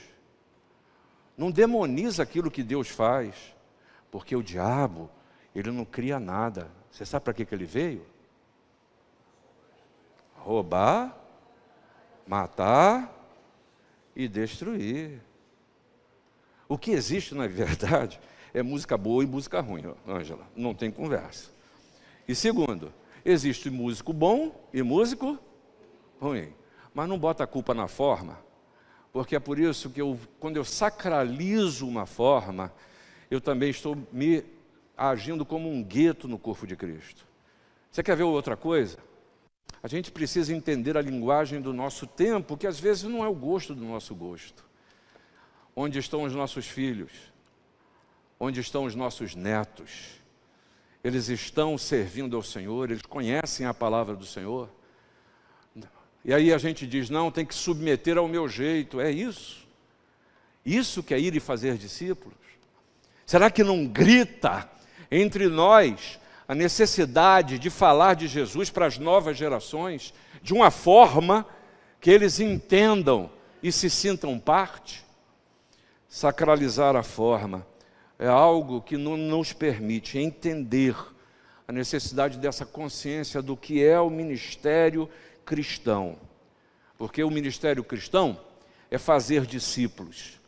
Não 1.37 1.51
demoniza 1.51 2.23
aquilo 2.23 2.51
que 2.51 2.62
Deus 2.62 2.88
faz, 2.88 3.35
porque 4.11 4.37
o 4.37 4.43
diabo, 4.43 5.11
ele 5.55 5.71
não 5.71 5.85
cria 5.85 6.21
nada. 6.21 6.71
Você 6.90 7.05
sabe 7.07 7.25
para 7.25 7.35
que, 7.35 7.45
que 7.45 7.55
ele 7.55 7.64
veio? 7.64 8.05
Roubar, 10.37 11.16
matar 12.27 13.11
e 14.14 14.29
destruir. 14.29 15.21
O 16.69 16.77
que 16.77 16.90
existe, 16.90 17.35
na 17.35 17.47
verdade, 17.47 18.21
é 18.53 18.62
música 18.62 18.97
boa 18.97 19.25
e 19.25 19.27
música 19.27 19.61
ruim, 19.61 19.95
Ângela. 20.07 20.47
Não 20.55 20.75
tem 20.75 20.90
conversa. 20.90 21.51
E 22.31 22.35
segundo, 22.35 22.93
existe 23.25 23.69
músico 23.71 24.12
bom 24.12 24.69
e 24.73 24.83
músico 24.83 25.38
ruim. 26.21 26.53
Mas 26.95 27.09
não 27.09 27.19
bota 27.19 27.45
a 27.45 27.47
culpa 27.47 27.75
na 27.75 27.88
forma 27.88 28.38
porque 29.12 29.35
é 29.35 29.40
por 29.40 29.59
isso 29.59 29.90
que 29.90 30.01
eu, 30.01 30.19
quando 30.38 30.57
eu 30.57 30.64
sacralizo 30.64 31.87
uma 31.87 32.07
forma, 32.07 32.73
eu 33.31 33.40
também 33.40 33.71
estou 33.71 33.97
me 34.12 34.45
agindo 34.97 35.45
como 35.45 35.69
um 35.71 35.83
gueto 35.83 36.29
no 36.29 36.38
corpo 36.38 36.66
de 36.66 36.77
Cristo. 36.77 37.27
Você 37.90 38.03
quer 38.03 38.16
ver 38.16 38.23
outra 38.23 38.57
coisa? 38.57 38.99
A 39.83 39.88
gente 39.88 40.12
precisa 40.12 40.55
entender 40.55 40.97
a 40.97 41.03
linguagem 41.03 41.61
do 41.61 41.73
nosso 41.73 42.07
tempo, 42.07 42.57
que 42.57 42.66
às 42.66 42.79
vezes 42.79 43.05
não 43.05 43.25
é 43.25 43.29
o 43.29 43.35
gosto 43.35 43.75
do 43.75 43.85
nosso 43.85 44.14
gosto. 44.14 44.64
Onde 45.75 45.99
estão 45.99 46.23
os 46.23 46.35
nossos 46.35 46.66
filhos? 46.66 47.11
Onde 48.38 48.61
estão 48.61 48.85
os 48.85 48.95
nossos 48.95 49.35
netos? 49.35 50.20
Eles 51.03 51.29
estão 51.29 51.79
servindo 51.79 52.37
ao 52.37 52.43
Senhor, 52.43 52.91
eles 52.91 53.03
conhecem 53.03 53.65
a 53.65 53.73
palavra 53.73 54.15
do 54.15 54.27
Senhor. 54.27 54.69
E 56.25 56.35
aí 56.35 56.53
a 56.53 56.59
gente 56.59 56.87
diz: 56.87 57.09
não, 57.09 57.31
tem 57.31 57.47
que 57.47 57.55
submeter 57.55 58.19
ao 58.19 58.29
meu 58.29 58.49
jeito. 58.49 59.01
É 59.01 59.11
isso? 59.11 59.67
Isso 60.65 61.03
que 61.03 61.15
é 61.15 61.19
ir 61.19 61.35
e 61.35 61.41
fazer 61.41 61.79
discípulos? 61.79 62.37
Será 63.25 63.51
que 63.51 63.65
não 63.65 63.87
grita 63.87 64.69
entre 65.11 65.49
nós 65.49 66.21
a 66.47 66.55
necessidade 66.55 67.59
de 67.59 67.71
falar 67.71 68.15
de 68.15 68.27
Jesus 68.27 68.69
para 68.69 68.87
as 68.87 68.99
novas 68.99 69.37
gerações 69.37 70.13
de 70.43 70.53
uma 70.53 70.71
forma 70.71 71.47
que 72.01 72.11
eles 72.11 72.41
entendam 72.41 73.31
e 73.63 73.73
se 73.73 73.89
sintam 73.89 74.39
parte? 74.39 75.03
Sacralizar 76.09 76.95
a 76.97 77.03
forma 77.03 77.70
é 78.21 78.29
algo 78.29 78.83
que 78.83 78.99
não 78.99 79.17
nos 79.17 79.55
permite 79.55 80.19
entender 80.19 80.95
a 81.67 81.73
necessidade 81.73 82.37
dessa 82.37 82.67
consciência 82.67 83.41
do 83.41 83.57
que 83.57 83.83
é 83.83 83.99
o 83.99 84.11
ministério 84.11 85.09
cristão. 85.43 86.19
Porque 86.99 87.25
o 87.25 87.31
ministério 87.31 87.83
cristão 87.83 88.39
é 88.91 88.99
fazer 88.99 89.47
discípulos. 89.47 90.39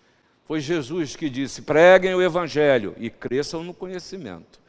Foi 0.44 0.60
Jesus 0.60 1.16
que 1.16 1.30
disse: 1.30 1.62
preguem 1.62 2.14
o 2.14 2.20
evangelho 2.20 2.94
e 2.98 3.08
cresçam 3.08 3.64
no 3.64 3.72
conhecimento. 3.72 4.60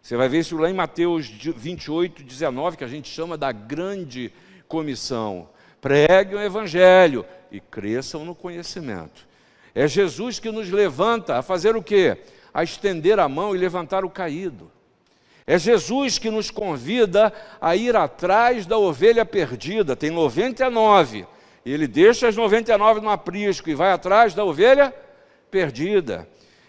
Você 0.00 0.16
vai 0.16 0.28
ver 0.28 0.38
isso 0.38 0.56
lá 0.56 0.70
em 0.70 0.74
Mateus 0.74 1.26
28, 1.28 2.22
19, 2.22 2.76
que 2.76 2.84
a 2.84 2.88
gente 2.88 3.08
chama 3.08 3.36
da 3.36 3.50
grande 3.50 4.32
comissão. 4.68 5.48
Preguem 5.80 6.36
o 6.36 6.40
evangelho 6.40 7.26
e 7.50 7.58
cresçam 7.58 8.24
no 8.24 8.36
conhecimento. 8.36 9.26
É 9.74 9.88
Jesus 9.88 10.38
que 10.38 10.52
nos 10.52 10.70
levanta 10.70 11.36
a 11.36 11.42
fazer 11.42 11.74
o 11.74 11.82
quê? 11.82 12.16
A 12.56 12.64
estender 12.64 13.18
a 13.18 13.28
mão 13.28 13.54
e 13.54 13.58
levantar 13.58 14.02
o 14.02 14.08
caído. 14.08 14.72
É 15.46 15.58
Jesus 15.58 16.18
que 16.18 16.30
nos 16.30 16.50
convida 16.50 17.30
a 17.60 17.76
ir 17.76 17.94
atrás 17.94 18.64
da 18.64 18.78
ovelha 18.78 19.26
perdida. 19.26 19.94
Tem 19.94 20.10
99. 20.10 21.26
E 21.66 21.70
ele 21.70 21.86
deixa 21.86 22.28
as 22.28 22.34
99 22.34 23.02
no 23.02 23.10
aprisco 23.10 23.68
e 23.68 23.74
vai 23.74 23.92
atrás 23.92 24.32
da 24.32 24.42
ovelha 24.42 24.94
perdida. 25.50 26.26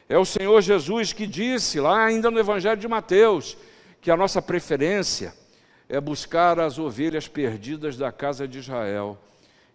É 0.09 0.17
o 0.17 0.25
Senhor 0.25 0.61
Jesus 0.61 1.13
que 1.13 1.25
disse, 1.25 1.79
lá 1.79 2.03
ainda 2.03 2.29
no 2.29 2.37
Evangelho 2.37 2.81
de 2.81 2.87
Mateus, 2.89 3.55
que 4.01 4.11
a 4.11 4.17
nossa 4.17 4.41
preferência 4.41 5.33
é 5.87 6.01
buscar 6.01 6.59
as 6.59 6.77
ovelhas 6.77 7.29
perdidas 7.29 7.95
da 7.95 8.11
casa 8.11 8.45
de 8.45 8.59
Israel. 8.59 9.17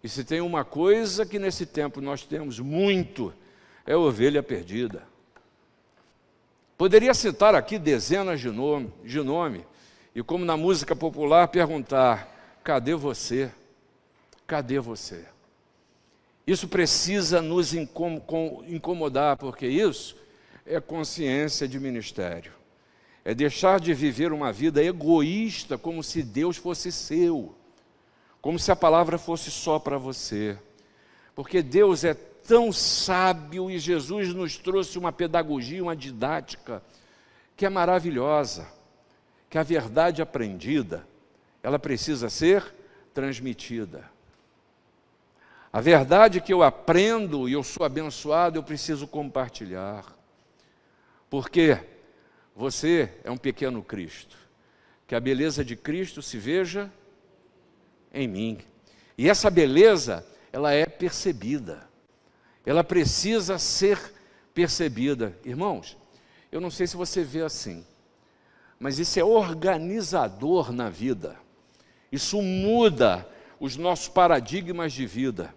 E 0.03 0.07
se 0.07 0.23
tem 0.23 0.41
uma 0.41 0.63
coisa 0.63 1.25
que 1.25 1.39
nesse 1.39 1.65
tempo 1.65 1.99
nós 1.99 2.21
temos 2.21 2.59
muito, 2.59 3.33
é 3.83 3.95
ovelha 3.95 4.43
perdida. 4.43 5.11
Poderia 6.83 7.13
citar 7.13 7.55
aqui 7.55 7.79
dezenas 7.79 8.41
de 8.41 8.49
nome, 8.49 8.91
de 9.05 9.21
nome, 9.21 9.65
e 10.13 10.21
como 10.21 10.43
na 10.43 10.57
música 10.57 10.93
popular 10.93 11.47
perguntar: 11.47 12.59
cadê 12.61 12.93
você? 12.93 13.49
Cadê 14.45 14.81
você? 14.81 15.23
Isso 16.45 16.67
precisa 16.67 17.41
nos 17.41 17.73
incomodar, 17.73 19.37
porque 19.37 19.65
isso 19.65 20.17
é 20.65 20.81
consciência 20.81 21.69
de 21.69 21.79
ministério. 21.79 22.51
É 23.23 23.33
deixar 23.33 23.79
de 23.79 23.93
viver 23.93 24.33
uma 24.33 24.51
vida 24.51 24.83
egoísta, 24.83 25.77
como 25.77 26.03
se 26.03 26.21
Deus 26.21 26.57
fosse 26.57 26.91
seu, 26.91 27.55
como 28.41 28.59
se 28.59 28.69
a 28.73 28.75
palavra 28.75 29.17
fosse 29.17 29.49
só 29.49 29.79
para 29.79 29.97
você. 29.97 30.57
Porque 31.33 31.61
Deus 31.61 32.03
é 32.03 32.13
tão 32.47 32.71
sábio 32.71 33.71
e 33.71 33.79
Jesus 33.79 34.33
nos 34.33 34.57
trouxe 34.57 34.97
uma 34.97 35.11
pedagogia, 35.11 35.81
uma 35.81 35.95
didática 35.95 36.83
que 37.55 37.65
é 37.65 37.69
maravilhosa, 37.69 38.67
que 39.49 39.57
a 39.57 39.63
verdade 39.63 40.21
aprendida, 40.21 41.07
ela 41.61 41.79
precisa 41.79 42.29
ser 42.29 42.73
transmitida. 43.13 44.11
A 45.71 45.81
verdade 45.81 46.41
que 46.41 46.53
eu 46.53 46.61
aprendo 46.61 47.47
e 47.49 47.53
eu 47.53 47.63
sou 47.63 47.85
abençoado, 47.85 48.59
eu 48.59 48.63
preciso 48.63 49.07
compartilhar. 49.07 50.05
Porque 51.29 51.79
você 52.55 53.11
é 53.23 53.31
um 53.31 53.37
pequeno 53.37 53.81
Cristo. 53.81 54.37
Que 55.07 55.15
a 55.15 55.19
beleza 55.19 55.65
de 55.65 55.75
Cristo 55.75 56.21
se 56.21 56.37
veja 56.37 56.91
em 58.13 58.27
mim. 58.27 58.59
E 59.17 59.29
essa 59.29 59.49
beleza, 59.49 60.25
ela 60.51 60.71
é 60.71 60.85
percebida. 60.85 61.87
Ela 62.65 62.83
precisa 62.83 63.57
ser 63.57 63.99
percebida. 64.53 65.37
Irmãos, 65.43 65.97
eu 66.51 66.61
não 66.61 66.71
sei 66.71 66.87
se 66.87 66.95
você 66.95 67.23
vê 67.23 67.41
assim, 67.41 67.85
mas 68.79 68.99
isso 68.99 69.19
é 69.19 69.23
organizador 69.23 70.71
na 70.71 70.89
vida. 70.89 71.37
Isso 72.11 72.41
muda 72.41 73.27
os 73.59 73.75
nossos 73.75 74.07
paradigmas 74.07 74.93
de 74.93 75.05
vida 75.05 75.53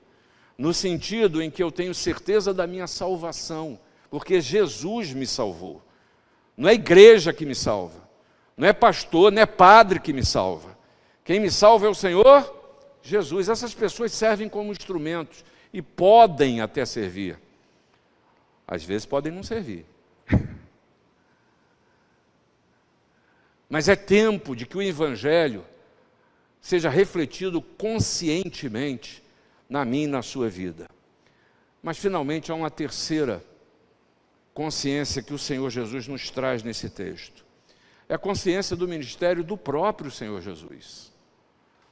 no 0.57 0.73
sentido 0.73 1.43
em 1.43 1.51
que 1.51 1.63
eu 1.63 1.71
tenho 1.71 1.95
certeza 1.95 2.53
da 2.55 2.67
minha 2.67 2.87
salvação, 2.87 3.79
porque 4.09 4.41
Jesus 4.41 5.13
me 5.13 5.27
salvou. 5.27 5.83
Não 6.57 6.69
é 6.69 6.75
igreja 6.75 7.33
que 7.33 7.45
me 7.45 7.55
salva, 7.55 8.09
não 8.57 8.67
é 8.67 8.73
pastor, 8.73 9.31
não 9.31 9.43
é 9.43 9.47
padre 9.47 10.01
que 10.01 10.13
me 10.13 10.25
salva. 10.25 10.77
Quem 11.23 11.41
me 11.41 11.51
salva 11.51 11.87
é 11.87 11.91
o 11.91 11.95
Senhor 11.95 12.55
Jesus. 13.03 13.49
Essas 13.49 13.75
pessoas 13.75 14.13
servem 14.13 14.49
como 14.49 14.73
instrumentos 14.73 15.45
e 15.73 15.81
podem 15.83 16.61
até 16.61 16.85
servir. 16.85 17.39
Às 18.67 18.83
vezes 18.85 19.07
podem 19.07 19.33
não 19.33 19.43
servir. 19.43 19.87
Mas 23.69 23.89
é 23.89 23.97
tempo 23.97 24.55
de 24.55 24.67
que 24.67 24.77
o 24.77 24.83
Evangelho 24.83 25.65
seja 26.61 26.89
refletido 26.89 27.61
conscientemente 27.63 29.23
na 29.69 29.85
minha 29.85 30.05
e 30.05 30.09
na 30.09 30.23
sua 30.23 30.49
vida. 30.49 30.89
Mas 31.83 31.99
finalmente 31.99 32.51
há 32.51 32.55
uma 32.55 32.71
terceira 32.71 33.45
consciência 34.53 35.23
que 35.23 35.35
o 35.35 35.39
Senhor 35.39 35.69
Jesus 35.71 36.09
nos 36.09 36.31
traz 36.31 36.63
nesse 36.63 36.89
texto. 36.89 37.45
É 38.09 38.15
a 38.15 38.19
consciência 38.19 38.75
do 38.75 38.89
ministério 38.89 39.45
do 39.45 39.57
próprio 39.57 40.11
Senhor 40.11 40.41
Jesus, 40.41 41.13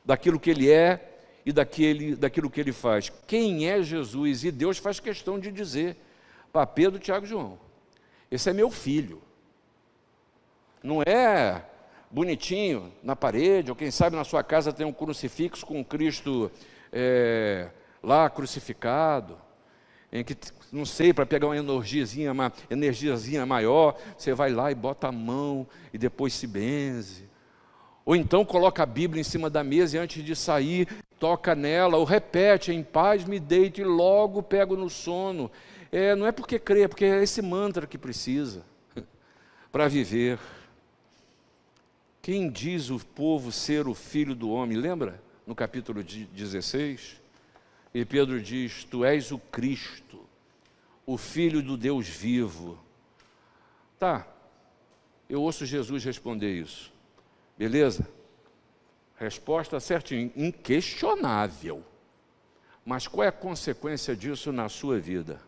daquilo 0.04 0.40
que 0.40 0.50
ele 0.50 0.70
é 0.70 1.13
e 1.44 1.52
daquele, 1.52 2.16
daquilo 2.16 2.50
que 2.50 2.60
ele 2.60 2.72
faz. 2.72 3.10
Quem 3.26 3.68
é 3.68 3.82
Jesus? 3.82 4.44
E 4.44 4.50
Deus 4.50 4.78
faz 4.78 4.98
questão 5.00 5.38
de 5.38 5.50
dizer 5.52 5.96
para 6.52 6.66
Pedro, 6.66 6.98
Tiago 6.98 7.26
e 7.26 7.28
João: 7.28 7.58
esse 8.30 8.50
é 8.50 8.52
meu 8.52 8.70
filho. 8.70 9.22
Não 10.82 11.02
é 11.02 11.64
bonitinho 12.10 12.92
na 13.02 13.16
parede, 13.16 13.70
ou 13.70 13.76
quem 13.76 13.90
sabe 13.90 14.16
na 14.16 14.24
sua 14.24 14.42
casa 14.42 14.72
tem 14.72 14.86
um 14.86 14.92
crucifixo 14.92 15.66
com 15.66 15.84
Cristo 15.84 16.50
é, 16.92 17.70
lá 18.02 18.28
crucificado, 18.30 19.36
em 20.12 20.22
que, 20.22 20.36
não 20.70 20.84
sei, 20.84 21.12
para 21.12 21.26
pegar 21.26 21.48
uma 21.48 21.56
energiazinha, 21.56 22.30
uma 22.30 22.52
energiazinha 22.70 23.44
maior, 23.44 23.96
você 24.16 24.32
vai 24.32 24.52
lá 24.52 24.70
e 24.70 24.74
bota 24.74 25.08
a 25.08 25.12
mão 25.12 25.66
e 25.92 25.98
depois 25.98 26.32
se 26.32 26.46
benze. 26.46 27.28
Ou 28.04 28.14
então 28.14 28.44
coloca 28.44 28.82
a 28.82 28.86
Bíblia 28.86 29.20
em 29.20 29.24
cima 29.24 29.48
da 29.48 29.64
mesa 29.64 29.96
e 29.96 30.00
antes 30.00 30.22
de 30.22 30.36
sair, 30.36 30.88
toca 31.18 31.54
nela, 31.54 31.96
ou 31.96 32.04
repete, 32.04 32.72
em 32.72 32.82
paz 32.82 33.24
me 33.24 33.40
deito 33.40 33.80
e 33.80 33.84
logo 33.84 34.42
pego 34.42 34.76
no 34.76 34.90
sono. 34.90 35.50
É, 35.90 36.14
não 36.14 36.26
é 36.26 36.32
porque 36.32 36.58
crê, 36.58 36.82
é 36.82 36.88
porque 36.88 37.04
é 37.04 37.22
esse 37.22 37.40
mantra 37.40 37.86
que 37.86 37.96
precisa 37.96 38.64
para 39.72 39.88
viver. 39.88 40.38
Quem 42.20 42.50
diz 42.50 42.90
o 42.90 42.98
povo 42.98 43.50
ser 43.52 43.86
o 43.86 43.94
filho 43.94 44.34
do 44.34 44.50
homem, 44.50 44.76
lembra? 44.76 45.24
no 45.46 45.54
capítulo 45.54 46.02
16, 46.02 47.20
e 47.92 48.04
Pedro 48.04 48.40
diz: 48.40 48.84
Tu 48.84 49.04
és 49.04 49.30
o 49.30 49.38
Cristo, 49.38 50.20
o 51.06 51.16
Filho 51.16 51.62
do 51.62 51.76
Deus 51.76 52.08
vivo. 52.08 52.78
Tá, 53.98 54.26
eu 55.28 55.42
ouço 55.42 55.66
Jesus 55.66 56.04
responder 56.04 56.52
isso, 56.52 56.92
beleza? 57.56 58.08
Resposta 59.16 59.78
certinha, 59.80 60.30
inquestionável. 60.36 61.84
Mas 62.84 63.08
qual 63.08 63.24
é 63.24 63.28
a 63.28 63.32
consequência 63.32 64.14
disso 64.14 64.52
na 64.52 64.68
sua 64.68 64.98
vida? 64.98 65.40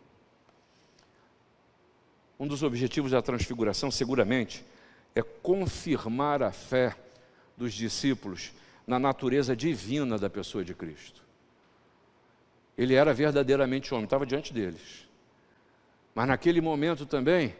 Um 2.39 2.47
dos 2.47 2.63
objetivos 2.63 3.11
da 3.11 3.21
transfiguração, 3.21 3.91
seguramente, 3.91 4.65
é 5.15 5.23
confirmar 5.23 6.43
a 6.43 6.53
fé 6.53 6.97
dos 7.57 7.73
discípulos 7.73 8.53
na 8.87 8.99
natureza 8.99 9.57
divina 9.57 10.19
da 10.19 10.31
pessoa 10.31 10.65
de 10.65 10.75
Cristo. 10.75 11.23
Ele 12.77 12.95
era 12.95 13.13
verdadeiramente 13.13 13.93
homem, 13.93 14.05
estava 14.05 14.27
diante 14.27 14.53
deles. 14.53 15.09
Mas 16.15 16.29
naquele 16.29 16.61
momento 16.61 17.05
também, 17.07 17.57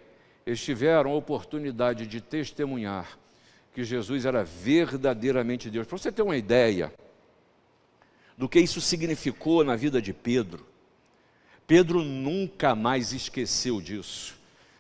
eles 0.47 0.63
tiveram 0.63 1.11
a 1.11 1.15
oportunidade 1.15 2.07
de 2.07 2.21
testemunhar 2.21 3.19
que 3.77 3.85
Jesus 3.85 4.25
era 4.25 4.43
verdadeiramente 4.43 5.69
Deus. 5.69 5.87
Para 5.87 5.99
você 5.99 6.11
ter 6.11 6.23
uma 6.23 6.39
ideia 6.39 6.91
do 8.35 8.49
que 8.49 8.59
isso 8.59 8.81
significou 8.81 9.63
na 9.63 9.77
vida 9.77 10.01
de 10.01 10.15
Pedro, 10.15 10.67
Pedro 11.67 12.03
nunca 12.03 12.75
mais 12.75 13.13
esqueceu 13.13 13.79
disso. 13.83 14.35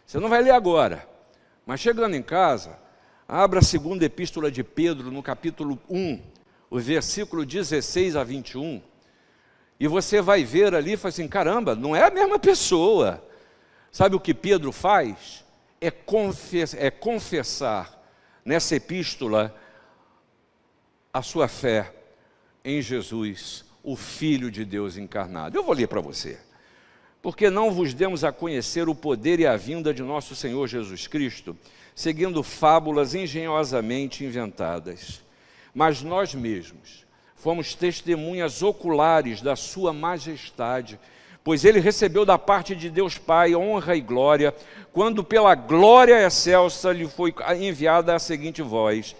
Você 0.07 0.19
não 0.19 0.31
vai 0.31 0.43
ler 0.43 0.53
agora, 0.53 1.07
mas 1.67 1.79
chegando 1.79 2.17
em 2.17 2.23
casa, 2.23 2.79
abra 3.29 3.59
a 3.59 3.63
segunda 3.63 4.03
epístola 4.03 4.51
de 4.51 4.65
Pedro, 4.65 5.11
no 5.11 5.23
capítulo 5.23 5.79
1, 5.91 6.19
o 6.71 6.79
versículo 6.79 7.45
16 7.45 8.17
a 8.17 8.25
21, 8.25 8.81
e 9.79 9.87
você 9.87 10.23
vai 10.23 10.43
ver 10.43 10.75
ali 10.75 10.93
e 10.95 11.07
assim: 11.07 11.29
caramba, 11.29 11.75
não 11.75 11.95
é 11.95 12.03
a 12.03 12.11
mesma 12.11 12.39
pessoa. 12.39 13.23
Sabe 13.93 14.17
o 14.17 14.21
que 14.21 14.33
Pedro 14.33 14.73
faz? 14.73 15.45
É, 15.83 15.93
é 16.79 16.91
confessar 16.91 17.97
nessa 18.47 18.77
epístola 18.77 19.55
a 21.13 21.21
sua 21.21 21.49
fé 21.49 21.93
em 22.65 22.81
Jesus, 22.81 23.65
o 23.83 23.97
Filho 23.97 24.51
de 24.51 24.65
Deus 24.65 24.97
encarnado. 24.97 25.59
Eu 25.59 25.65
vou 25.65 25.75
ler 25.75 25.89
para 25.89 26.01
você. 26.01 26.39
porque 27.21 27.51
não 27.51 27.73
vos 27.73 27.93
demos 27.93 28.23
a 28.23 28.31
conhecer 28.31 28.89
o 28.89 28.95
poder 28.95 29.41
e 29.41 29.47
a 29.49 29.57
vinda 29.57 29.93
de 29.93 30.01
nosso 30.01 30.37
Senhor 30.37 30.69
Jesus 30.69 31.09
Cristo, 31.09 31.57
seguindo 31.93 32.41
fábulas 32.41 33.17
engenhosamente 33.17 34.25
inventadas. 34.25 35.25
Mas 35.75 36.03
nós 36.03 36.33
mesmos 36.37 37.05
fomos 37.35 37.75
testemunhas 37.75 38.63
oculares 38.63 39.43
da 39.43 39.57
Sua 39.57 39.93
majestade, 39.93 41.01
pois 41.47 41.65
ele 41.65 41.79
recebeu 41.79 42.25
da 42.25 42.37
parte 42.37 42.75
de 42.75 42.91
Deus 42.91 43.19
Pai 43.19 43.55
honra 43.55 43.95
e 43.95 44.01
glória, 44.01 44.53
quando 44.93 45.23
pela 45.23 45.55
glória 45.55 46.27
excelsa 46.27 46.91
lhe 46.91 47.07
foi 47.07 47.33
enviada 47.61 48.17
a 48.17 48.19
seguinte 48.19 48.63
voz: 48.63 49.15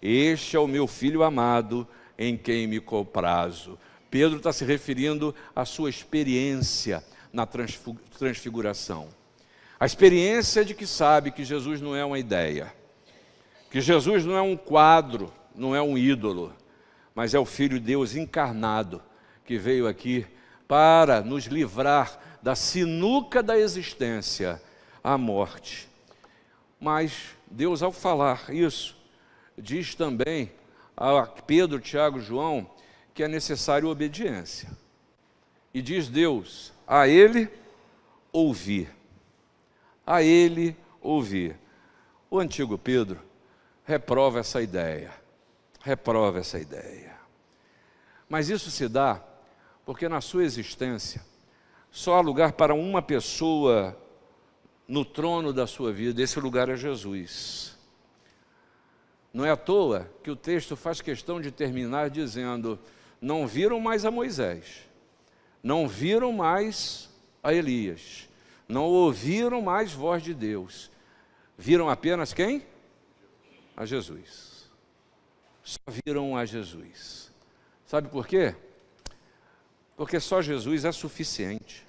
Este 0.00 0.54
é 0.54 0.60
o 0.60 0.68
meu 0.68 0.86
filho 0.86 1.24
amado, 1.24 1.84
em 2.16 2.36
quem 2.36 2.68
me 2.68 2.78
comprazo. 2.78 3.76
Pedro 4.08 4.36
está 4.36 4.52
se 4.52 4.64
referindo 4.64 5.34
à 5.52 5.64
sua 5.64 5.90
experiência 5.90 7.02
na 7.32 7.44
transfiguração. 7.44 9.08
A 9.80 9.84
experiência 9.84 10.64
de 10.64 10.74
que 10.74 10.86
sabe 10.86 11.32
que 11.32 11.44
Jesus 11.44 11.80
não 11.80 11.96
é 11.96 12.04
uma 12.04 12.20
ideia, 12.20 12.72
que 13.68 13.80
Jesus 13.80 14.24
não 14.24 14.36
é 14.36 14.42
um 14.42 14.56
quadro, 14.56 15.32
não 15.52 15.74
é 15.74 15.82
um 15.82 15.98
ídolo, 15.98 16.54
mas 17.16 17.34
é 17.34 17.38
o 17.40 17.44
Filho 17.44 17.80
de 17.80 17.86
Deus 17.86 18.14
encarnado 18.14 19.02
que 19.44 19.58
veio 19.58 19.88
aqui 19.88 20.24
para 20.66 21.20
nos 21.20 21.44
livrar 21.44 22.18
da 22.42 22.54
sinuca 22.54 23.42
da 23.42 23.58
existência, 23.58 24.60
a 25.02 25.16
morte. 25.16 25.88
Mas 26.80 27.12
Deus, 27.50 27.82
ao 27.82 27.92
falar 27.92 28.50
isso, 28.50 28.96
diz 29.56 29.94
também 29.94 30.52
a 30.96 31.22
Pedro, 31.26 31.80
Tiago, 31.80 32.20
João 32.20 32.70
que 33.14 33.22
é 33.22 33.28
necessário 33.28 33.88
obediência. 33.88 34.68
E 35.72 35.80
diz 35.80 36.08
Deus: 36.08 36.72
a 36.86 37.06
Ele 37.08 37.48
ouvir. 38.32 38.90
A 40.06 40.22
Ele 40.22 40.76
ouvir. 41.00 41.56
O 42.28 42.38
antigo 42.38 42.76
Pedro 42.76 43.20
reprova 43.84 44.40
essa 44.40 44.60
ideia. 44.60 45.12
Reprova 45.80 46.40
essa 46.40 46.58
ideia. 46.58 47.14
Mas 48.28 48.48
isso 48.48 48.70
se 48.70 48.88
dá 48.88 49.22
porque 49.84 50.08
na 50.08 50.20
sua 50.20 50.44
existência 50.44 51.24
só 51.90 52.16
há 52.16 52.20
lugar 52.20 52.52
para 52.52 52.74
uma 52.74 53.00
pessoa 53.00 53.96
no 54.86 55.04
trono 55.04 55.52
da 55.52 55.66
sua 55.66 55.92
vida, 55.92 56.20
esse 56.20 56.38
lugar 56.40 56.68
é 56.68 56.76
Jesus. 56.76 57.78
Não 59.32 59.44
é 59.44 59.50
à 59.50 59.56
toa 59.56 60.10
que 60.22 60.30
o 60.30 60.36
texto 60.36 60.76
faz 60.76 61.00
questão 61.00 61.40
de 61.40 61.50
terminar 61.50 62.10
dizendo: 62.10 62.78
Não 63.20 63.46
viram 63.46 63.80
mais 63.80 64.04
a 64.04 64.10
Moisés, 64.10 64.88
não 65.62 65.88
viram 65.88 66.32
mais 66.32 67.10
a 67.42 67.52
Elias, 67.52 68.28
não 68.68 68.84
ouviram 68.84 69.62
mais 69.62 69.92
voz 69.92 70.22
de 70.22 70.34
Deus, 70.34 70.90
viram 71.56 71.88
apenas 71.88 72.32
quem? 72.32 72.66
A 73.76 73.84
Jesus. 73.84 74.70
Só 75.62 75.80
viram 76.04 76.36
a 76.36 76.44
Jesus. 76.44 77.32
Sabe 77.86 78.08
por 78.08 78.26
quê? 78.26 78.54
Porque 79.96 80.18
só 80.18 80.42
Jesus 80.42 80.84
é 80.84 80.92
suficiente. 80.92 81.86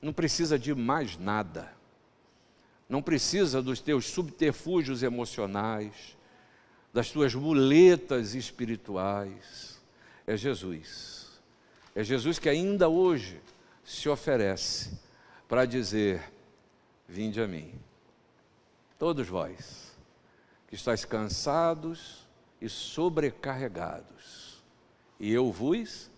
Não 0.00 0.12
precisa 0.12 0.58
de 0.58 0.74
mais 0.74 1.18
nada. 1.18 1.72
Não 2.88 3.02
precisa 3.02 3.60
dos 3.60 3.80
teus 3.80 4.06
subterfúgios 4.06 5.02
emocionais, 5.02 6.16
das 6.92 7.10
tuas 7.10 7.34
muletas 7.34 8.34
espirituais. 8.34 9.80
É 10.26 10.36
Jesus. 10.36 11.40
É 11.94 12.02
Jesus 12.04 12.38
que 12.38 12.48
ainda 12.48 12.88
hoje 12.88 13.40
se 13.84 14.08
oferece 14.08 14.98
para 15.48 15.64
dizer: 15.64 16.22
Vinde 17.08 17.40
a 17.40 17.46
mim, 17.46 17.72
todos 18.98 19.28
vós 19.28 19.96
que 20.68 20.74
estáis 20.74 21.04
cansados 21.04 22.26
e 22.60 22.68
sobrecarregados, 22.68 24.62
e 25.20 25.32
eu 25.32 25.52
vos 25.52 26.10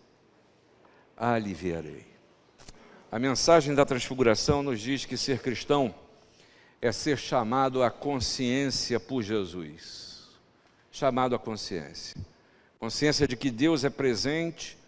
aliviarei. 1.18 2.06
A 3.10 3.18
mensagem 3.18 3.74
da 3.74 3.84
transfiguração 3.84 4.62
nos 4.62 4.80
diz 4.80 5.04
que 5.04 5.16
ser 5.16 5.40
cristão 5.40 5.94
é 6.80 6.92
ser 6.92 7.18
chamado 7.18 7.82
à 7.82 7.90
consciência 7.90 9.00
por 9.00 9.22
Jesus. 9.22 10.28
Chamado 10.92 11.34
à 11.34 11.38
consciência. 11.38 12.20
Consciência 12.78 13.26
de 13.26 13.36
que 13.36 13.50
Deus 13.50 13.82
é 13.82 13.90
presente 13.90 14.78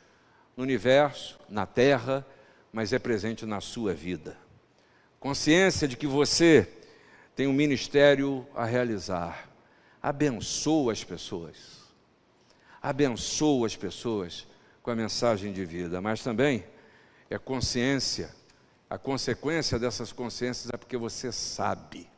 no 0.57 0.63
universo, 0.63 1.39
na 1.49 1.67
terra, 1.67 2.25
mas 2.73 2.93
é 2.93 2.99
presente 2.99 3.45
na 3.45 3.61
sua 3.61 3.93
vida. 3.93 4.37
Consciência 5.19 5.89
de 5.89 5.97
que 5.97 6.07
você 6.07 6.69
tem 7.35 7.47
um 7.47 7.53
ministério 7.53 8.47
a 8.55 8.65
realizar. 8.65 9.49
Abençoa 10.01 10.93
as 10.93 11.03
pessoas. 11.03 11.81
Abençoa 12.81 13.67
as 13.67 13.77
pessoas 13.77 14.47
com 14.83 14.91
a 14.91 14.97
mensagem 14.97 15.53
de 15.53 15.65
vida, 15.65 16.01
mas 16.01 16.23
também 16.23 16.65
é 17.29 17.39
consciência. 17.39 18.31
A 18.89 18.99
consequência 18.99 19.79
dessas 19.79 20.13
consciências 20.13 20.71
é 20.73 20.77
porque 20.77 20.97
você 20.97 21.31
sabe 21.31 22.09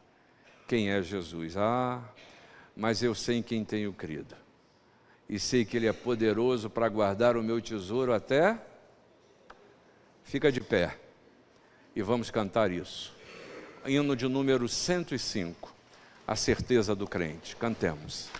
quem 0.67 0.91
é 0.91 1.03
Jesus. 1.03 1.57
Ah, 1.57 2.03
mas 2.77 3.03
eu 3.03 3.15
sei 3.15 3.39
em 3.39 3.43
quem 3.43 3.65
tenho 3.65 3.93
crido. 3.93 4.35
E 5.29 5.39
sei 5.39 5.65
que 5.65 5.77
Ele 5.77 5.87
é 5.87 5.93
poderoso 5.93 6.71
para 6.71 6.89
guardar 6.89 7.37
o 7.37 7.43
meu 7.43 7.61
tesouro 7.61 8.13
até 8.13 8.59
Fica 10.25 10.51
de 10.51 10.61
pé 10.61 10.97
e 11.95 12.03
vamos 12.03 12.31
cantar 12.31 12.71
isso. 12.71 13.15
Hino 13.85 14.17
de 14.17 14.27
número 14.27 14.69
105, 14.69 15.75
a 16.27 16.35
certeza 16.37 16.95
do 16.95 17.07
crente. 17.07 17.55
Cantemos. 17.57 18.31